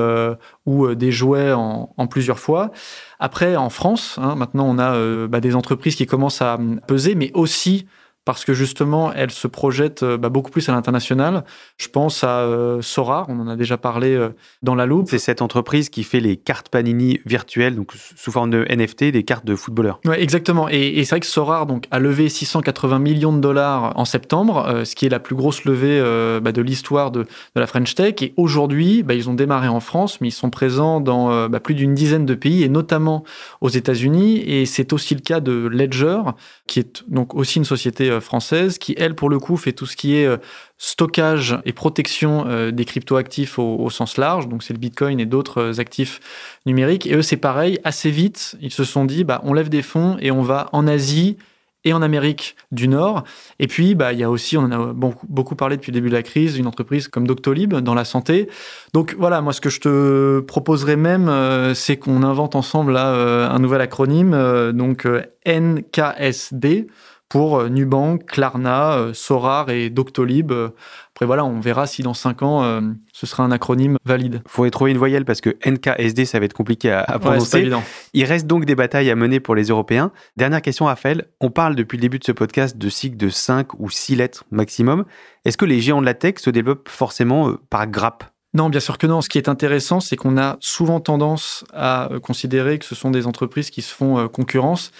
ou 0.66 0.94
des 0.94 1.12
jouets 1.12 1.52
en, 1.52 2.06
plusieurs 2.08 2.38
fois. 2.38 2.70
Après, 3.18 3.56
en 3.56 3.70
France, 3.70 4.18
hein, 4.20 4.34
maintenant, 4.34 4.66
on 4.68 4.78
a 4.78 5.26
bah, 5.26 5.40
des 5.40 5.54
entreprises 5.54 5.96
qui 5.96 6.06
commencent 6.06 6.42
à 6.42 6.54
hum, 6.56 6.80
peser, 6.86 7.14
mais 7.14 7.30
aussi 7.34 7.86
parce 8.24 8.44
que 8.44 8.54
justement, 8.54 9.12
elles 9.12 9.32
se 9.32 9.48
projettent 9.48 10.04
euh, 10.04 10.16
bah, 10.16 10.28
beaucoup 10.28 10.50
plus 10.50 10.68
à 10.68 10.72
l'international. 10.72 11.44
Je 11.76 11.88
pense 11.88 12.22
à 12.22 12.40
euh, 12.40 12.80
Sora, 12.80 13.26
on 13.28 13.40
en 13.40 13.48
a 13.48 13.56
déjà 13.56 13.76
parlé 13.76 14.14
euh, 14.14 14.30
dans 14.62 14.76
la 14.76 14.86
loupe. 14.86 15.08
C'est 15.08 15.18
cette 15.18 15.42
entreprise 15.42 15.88
qui 15.88 16.04
fait 16.04 16.20
les 16.20 16.36
cartes 16.36 16.68
Panini 16.68 17.20
virtuelles, 17.26 17.74
donc 17.74 17.92
sous 17.92 18.30
forme 18.30 18.50
de 18.50 18.64
NFT, 18.70 19.04
des 19.06 19.24
cartes 19.24 19.44
de 19.44 19.56
footballeurs. 19.56 20.00
Ouais, 20.04 20.22
exactement. 20.22 20.68
Et, 20.70 20.98
et 20.98 21.04
c'est 21.04 21.10
vrai 21.10 21.20
que 21.20 21.26
Sorar 21.26 21.66
donc, 21.66 21.86
a 21.90 21.98
levé 21.98 22.28
680 22.28 23.00
millions 23.00 23.32
de 23.32 23.40
dollars 23.40 23.92
en 23.96 24.04
septembre, 24.04 24.66
euh, 24.68 24.84
ce 24.84 24.94
qui 24.94 25.06
est 25.06 25.10
la 25.10 25.20
plus 25.20 25.34
grosse 25.34 25.64
levée 25.64 26.00
bah, 26.40 26.52
de 26.52 26.62
l'histoire 26.62 27.10
de, 27.10 27.22
de 27.22 27.60
la 27.60 27.66
French 27.66 27.94
Tech. 27.94 28.14
Et 28.20 28.34
aujourd'hui, 28.36 29.02
bah, 29.02 29.14
ils 29.14 29.28
ont 29.28 29.34
démarré 29.34 29.68
en 29.68 29.80
France, 29.80 30.20
mais 30.20 30.28
ils 30.28 30.32
sont 30.32 30.50
présents 30.50 31.00
dans 31.00 31.48
plus 31.60 31.74
d'une 31.74 31.94
dizaine 31.94 32.26
de 32.26 32.34
pays, 32.34 32.62
et 32.62 32.68
notamment 32.68 33.24
aux 33.60 33.68
États-Unis. 33.68 34.42
Et 34.46 34.66
c'est 34.66 34.92
aussi 34.92 35.14
le 35.14 35.20
cas 35.20 35.40
de 35.40 35.52
Ledger, 35.52 36.20
qui 36.66 36.78
est 36.80 37.04
donc 37.08 37.34
aussi 37.34 37.58
une 37.58 37.64
société 37.64 38.11
euh, 38.12 38.20
française, 38.20 38.78
qui, 38.78 38.94
elle, 38.96 39.14
pour 39.14 39.28
le 39.28 39.38
coup, 39.38 39.56
fait 39.56 39.72
tout 39.72 39.86
ce 39.86 39.96
qui 39.96 40.16
est 40.16 40.26
euh, 40.26 40.36
stockage 40.78 41.58
et 41.64 41.72
protection 41.72 42.44
euh, 42.46 42.70
des 42.70 42.84
cryptoactifs 42.84 43.58
au, 43.58 43.90
sens 43.90 44.16
large. 44.16 44.48
Donc, 44.48 44.62
c'est 44.62 44.72
le 44.72 44.78
Bitcoin 44.78 45.18
et 45.20 45.26
d'autres 45.26 45.80
actifs 45.80 46.20
numériques. 46.66 47.06
Et 47.06 47.14
eux, 47.14 47.22
c'est 47.22 47.36
pareil. 47.36 47.78
Assez 47.84 48.10
vite, 48.10 48.56
ils 48.60 48.72
se 48.72 48.84
sont 48.84 49.04
dit, 49.04 49.24
bah, 49.24 49.40
on 49.44 49.52
lève 49.52 49.68
des 49.68 49.82
fonds 49.82 50.16
et 50.20 50.30
on 50.30 50.42
va 50.42 50.68
en 50.72 50.86
Asie 50.86 51.36
et 51.84 51.92
en 51.92 52.00
Amérique 52.00 52.54
du 52.70 52.86
Nord. 52.86 53.24
Et 53.58 53.66
puis, 53.66 53.94
bah, 53.96 54.12
il 54.12 54.20
y 54.20 54.22
a 54.22 54.30
aussi, 54.30 54.56
on 54.56 54.62
en 54.62 54.70
a 54.70 54.92
beaucoup, 54.92 55.56
parlé 55.56 55.76
depuis 55.76 55.90
le 55.90 55.94
début 55.94 56.08
de 56.10 56.14
la 56.14 56.22
crise, 56.22 56.56
une 56.56 56.68
entreprise 56.68 57.08
comme 57.08 57.26
Doctolib 57.26 57.74
dans 57.74 57.94
la 57.94 58.04
santé. 58.04 58.48
Donc 58.94 59.16
voilà, 59.18 59.40
moi, 59.40 59.52
ce 59.52 59.60
que 59.60 59.70
je 59.70 59.80
te 59.80 60.40
proposerais 60.40 60.96
même, 60.96 61.28
c'est 61.74 61.96
qu'on 61.96 62.22
invente 62.22 62.54
ensemble 62.54 62.92
là 62.92 63.50
un 63.50 63.58
nouvel 63.58 63.80
acronyme, 63.80 64.70
donc 64.72 65.08
NKSD 65.44 66.86
pour 67.32 67.58
euh, 67.58 67.68
Nubank, 67.70 68.26
Klarna, 68.26 68.92
euh, 68.92 69.14
Sorar 69.14 69.70
et 69.70 69.88
Doctolib. 69.88 70.52
Euh, 70.52 70.68
Après 71.14 71.24
voilà, 71.24 71.44
on 71.46 71.60
verra 71.60 71.86
si 71.86 72.02
dans 72.02 72.12
cinq 72.14 72.42
ans 72.42 72.62
euh, 72.62 72.80
ce 73.14 73.26
sera 73.26 73.42
un 73.42 73.50
acronyme 73.50 73.96
valide. 74.04 74.42
Faudrait 74.46 74.70
trouver 74.70 74.90
une 74.90 74.98
voyelle 74.98 75.24
parce 75.24 75.40
que 75.40 75.56
NKSD, 75.66 76.26
ça 76.26 76.38
va 76.38 76.44
être 76.44 76.52
compliqué 76.52 76.90
à, 76.90 77.00
à 77.00 77.14
Ouais, 77.14 77.20
prononcer. 77.20 77.58
évident. 77.60 77.82
Il 78.12 78.24
reste 78.24 78.46
donc 78.46 78.66
des 78.66 78.74
batailles 78.74 79.10
à 79.10 79.16
mener 79.16 79.40
pour 79.40 79.54
les 79.54 79.64
Européens. 79.68 80.12
Dernière 80.36 80.60
question, 80.60 80.84
Raphaël. 80.84 81.26
On 81.40 81.50
parle 81.50 81.74
depuis 81.74 81.96
le 81.96 82.02
début 82.02 82.18
de 82.18 82.24
ce 82.24 82.32
podcast 82.32 82.76
de 82.76 82.88
cycles 82.90 83.16
de 83.16 83.30
5 83.30 83.80
ou 83.80 83.88
6 83.88 84.16
lettres 84.16 84.44
maximum. 84.50 85.04
Est-ce 85.46 85.56
que 85.56 85.64
les 85.64 85.80
géants 85.80 86.00
de 86.02 86.06
la 86.06 86.14
tech 86.14 86.34
se 86.38 86.50
développent 86.50 86.88
forcément 86.88 87.48
euh, 87.48 87.58
par 87.70 87.86
grappe? 87.86 88.24
Non, 88.54 88.68
bien 88.68 88.80
sûr 88.80 88.98
que 88.98 89.06
non. 89.06 89.22
Ce 89.22 89.30
qui 89.30 89.38
est 89.38 89.48
intéressant, 89.48 90.00
c'est 90.00 90.16
qu'on 90.16 90.36
a 90.36 90.58
souvent 90.60 91.00
tendance 91.00 91.64
à 91.72 92.10
considérer 92.22 92.78
que 92.78 92.84
ce 92.84 92.94
sont 92.94 93.10
des 93.10 93.26
entreprises 93.26 93.70
qui 93.70 93.80
se 93.80 93.94
font 93.94 94.28
concurrence, 94.28 94.92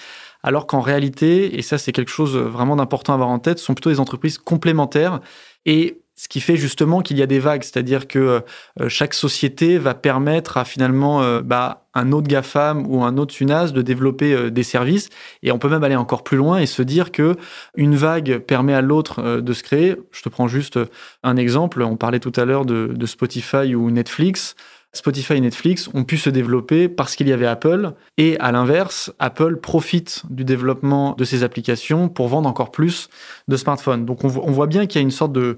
alors 0.43 0.67
qu'en 0.67 0.81
réalité, 0.81 1.59
et 1.59 1.63
ça 1.63 1.79
c'est 1.79 1.93
quelque 1.93 2.11
chose 2.11 2.37
vraiment 2.37 2.77
d'important 2.77 3.13
à 3.13 3.17
avoir 3.17 3.29
en 3.29 3.39
tête, 3.39 3.59
sont 3.59 3.75
plutôt 3.75 3.91
des 3.91 4.01
entreprises 4.01 4.39
complémentaires 4.39 5.21
et 5.67 6.03
ce 6.23 6.29
qui 6.29 6.41
fait 6.41 6.57
justement 6.57 7.01
qu'il 7.01 7.17
y 7.19 7.23
a 7.23 7.27
des 7.27 7.39
vagues, 7.39 7.63
c'est-à-dire 7.63 8.07
que 8.07 8.43
euh, 8.81 8.89
chaque 8.89 9.15
société 9.15 9.79
va 9.79 9.95
permettre 9.95 10.57
à 10.57 10.65
finalement 10.65 11.23
euh, 11.23 11.41
bah, 11.41 11.87
un 11.95 12.13
autre 12.13 12.29
GAFAM 12.29 12.87
ou 12.87 13.03
un 13.03 13.17
autre 13.17 13.35
SUNAS 13.35 13.73
de 13.73 13.83
développer 13.83 14.33
euh, 14.35 14.51
des 14.51 14.63
services. 14.63 15.09
Et 15.43 15.51
on 15.53 15.59
peut 15.59 15.69
même 15.69 15.83
aller 15.83 15.97
encore 15.97 16.23
plus 16.23 16.37
loin 16.37 16.59
et 16.59 16.67
se 16.67 16.83
dire 16.83 17.13
que 17.13 17.35
une 17.77 17.97
vague 17.97 18.39
permet 18.39 18.75
à 18.75 18.83
l'autre 18.83 19.41
de 19.41 19.53
se 19.53 19.63
créer. 19.63 19.97
Je 20.13 20.23
te 20.23 20.29
prends 20.29 20.47
juste 20.49 20.79
un 21.23 21.37
exemple. 21.37 21.83
On 21.83 21.97
parlait 21.97 22.21
tout 22.21 22.33
à 22.37 22.45
l'heure 22.45 22.67
de 22.67 23.07
Spotify 23.07 23.75
ou 23.75 23.91
Netflix. 23.91 24.55
Spotify 24.95 25.35
et 25.35 25.41
Netflix 25.41 25.89
ont 25.95 26.05
pu 26.05 26.19
se 26.19 26.29
développer 26.29 26.87
parce 26.87 27.17
qu'il 27.17 27.27
y 27.27 27.33
avait 27.33 27.47
Apple. 27.47 27.93
Et 28.19 28.39
à 28.41 28.53
l'inverse, 28.53 29.11
Apple 29.19 29.57
profite 29.57 30.23
du 30.29 30.45
développement 30.45 31.15
de 31.17 31.25
ces 31.25 31.45
applications 31.45 32.11
pour 32.11 32.29
vendre 32.29 32.47
encore 32.47 32.71
plus 32.71 33.09
de 33.49 33.57
smartphones. 33.57 34.05
Donc 34.05 34.23
on, 34.25 34.29
voit 34.29 34.67
bien 34.67 34.87
qu'il 34.87 35.01
y 35.01 35.03
a 35.03 35.03
une 35.03 35.11
sorte 35.11 35.33
de, 35.33 35.57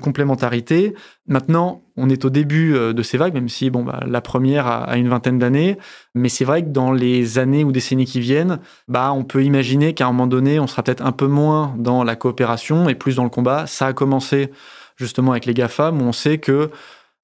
complémentarité. 0.00 0.94
Maintenant, 1.26 1.82
on 1.96 2.08
est 2.08 2.24
au 2.24 2.30
début 2.30 2.76
euh, 2.76 2.92
de 2.92 3.02
ces 3.02 3.18
vagues, 3.18 3.34
même 3.34 3.48
si 3.48 3.70
bon, 3.70 3.82
bah, 3.82 4.00
la 4.06 4.20
première 4.20 4.68
a, 4.68 4.96
une 4.96 5.08
vingtaine 5.08 5.40
d'années. 5.40 5.78
Mais 6.14 6.28
c'est 6.28 6.44
vrai 6.44 6.62
que 6.62 6.68
dans 6.68 6.92
les 6.92 7.38
années 7.38 7.64
ou 7.64 7.72
décennies 7.72 8.04
qui 8.04 8.20
viennent, 8.20 8.60
bah, 8.86 9.12
on 9.12 9.24
peut 9.24 9.42
imaginer 9.42 9.94
qu'à 9.94 10.06
un 10.06 10.12
moment 10.12 10.28
donné, 10.28 10.60
on 10.60 10.68
sera 10.68 10.84
peut-être 10.84 11.04
un 11.04 11.12
peu 11.12 11.26
moins 11.26 11.74
dans 11.76 12.04
la 12.04 12.14
coopération 12.14 12.88
et 12.88 12.94
plus 12.94 13.16
dans 13.16 13.24
le 13.24 13.30
combat. 13.30 13.66
Ça 13.66 13.88
a 13.88 13.92
commencé 13.92 14.50
justement 14.96 15.32
avec 15.32 15.44
les 15.44 15.54
GAFAM, 15.54 16.00
où 16.00 16.04
on 16.04 16.12
sait 16.12 16.38
que 16.38 16.70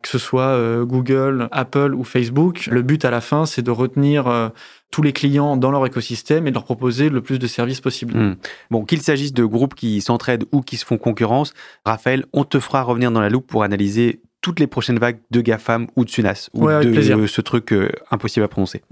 que 0.02 0.08
ce 0.08 0.18
soit 0.18 0.42
euh, 0.42 0.84
Google, 0.84 1.48
Apple 1.52 1.94
ou 1.94 2.04
Facebook, 2.04 2.66
le 2.66 2.82
but 2.82 3.04
à 3.04 3.10
la 3.10 3.20
fin, 3.20 3.46
c'est 3.46 3.62
de 3.62 3.70
retenir 3.70 4.26
euh, 4.26 4.48
tous 4.90 5.02
les 5.02 5.12
clients 5.12 5.56
dans 5.56 5.70
leur 5.70 5.86
écosystème 5.86 6.46
et 6.46 6.50
de 6.50 6.54
leur 6.54 6.64
proposer 6.64 7.08
le 7.08 7.20
plus 7.20 7.38
de 7.38 7.46
services 7.46 7.80
possible. 7.80 8.14
Hmm. 8.14 8.36
Bon, 8.70 8.84
qu'il 8.84 9.00
s'agisse 9.00 9.32
de 9.32 9.44
groupes 9.44 9.74
qui 9.74 10.00
s'entraident 10.00 10.44
ou 10.52 10.60
qui 10.60 10.76
se 10.76 10.84
font 10.84 10.98
concurrence, 10.98 11.54
Raphaël, 11.84 12.26
on 12.32 12.44
te 12.44 12.60
fera 12.60 12.82
revenir 12.82 13.10
dans 13.10 13.20
la 13.20 13.30
loupe 13.30 13.46
pour 13.46 13.62
analyser 13.62 14.20
toutes 14.42 14.60
les 14.60 14.66
prochaines 14.66 14.98
vagues 14.98 15.20
de 15.30 15.40
GAFAM 15.40 15.86
ou 15.96 16.04
de 16.04 16.10
Sunas, 16.10 16.50
ou 16.52 16.66
de 16.66 17.26
ce 17.26 17.40
truc 17.40 17.72
euh, 17.72 17.88
impossible 18.10 18.44
à 18.44 18.48
prononcer. 18.48 18.82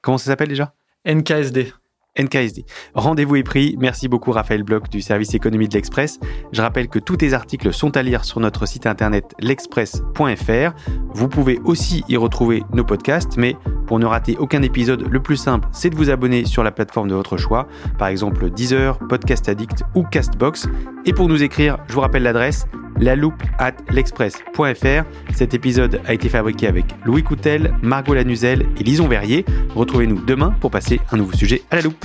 Comment 0.00 0.18
ça 0.18 0.26
s'appelle 0.26 0.48
déjà? 0.48 0.72
NKSD. 1.04 1.72
NKSD. 2.18 2.64
Rendez-vous 2.94 3.36
est 3.36 3.42
pris. 3.42 3.76
Merci 3.78 4.08
beaucoup 4.08 4.32
Raphaël 4.32 4.62
Bloch 4.62 4.88
du 4.88 5.00
service 5.00 5.34
économie 5.34 5.68
de 5.68 5.74
l'Express. 5.74 6.18
Je 6.52 6.62
rappelle 6.62 6.88
que 6.88 6.98
tous 6.98 7.16
tes 7.16 7.32
articles 7.32 7.72
sont 7.72 7.96
à 7.96 8.02
lire 8.02 8.24
sur 8.24 8.40
notre 8.40 8.66
site 8.66 8.86
internet 8.86 9.34
l'express.fr. 9.38 10.72
Vous 11.14 11.28
pouvez 11.28 11.58
aussi 11.64 12.04
y 12.08 12.16
retrouver 12.16 12.62
nos 12.72 12.84
podcasts, 12.84 13.36
mais 13.36 13.56
pour 13.88 13.98
ne 13.98 14.06
rater 14.06 14.36
aucun 14.38 14.62
épisode, 14.62 15.06
le 15.10 15.20
plus 15.20 15.38
simple, 15.38 15.66
c'est 15.72 15.90
de 15.90 15.96
vous 15.96 16.10
abonner 16.10 16.44
sur 16.44 16.62
la 16.62 16.70
plateforme 16.70 17.08
de 17.08 17.14
votre 17.14 17.38
choix, 17.38 17.66
par 17.98 18.08
exemple 18.08 18.50
Deezer, 18.50 18.98
Podcast 19.08 19.48
Addict 19.48 19.82
ou 19.94 20.04
Castbox. 20.04 20.68
Et 21.06 21.14
pour 21.14 21.26
nous 21.26 21.42
écrire, 21.42 21.78
je 21.88 21.94
vous 21.94 22.00
rappelle 22.00 22.22
l'adresse 22.22 22.66
la 23.00 23.16
loupe 23.16 23.42
at 23.58 23.72
l'express.fr. 23.90 25.34
Cet 25.34 25.54
épisode 25.54 26.00
a 26.06 26.14
été 26.14 26.28
fabriqué 26.28 26.66
avec 26.66 26.84
Louis 27.04 27.22
Coutel, 27.22 27.74
Margot 27.82 28.14
Lanuzel 28.14 28.66
et 28.78 28.82
Lison 28.82 29.08
Verrier. 29.08 29.44
Retrouvez-nous 29.74 30.20
demain 30.24 30.54
pour 30.60 30.70
passer 30.70 31.00
un 31.10 31.16
nouveau 31.16 31.32
sujet 31.32 31.62
à 31.70 31.76
la 31.76 31.82
loupe. 31.82 32.04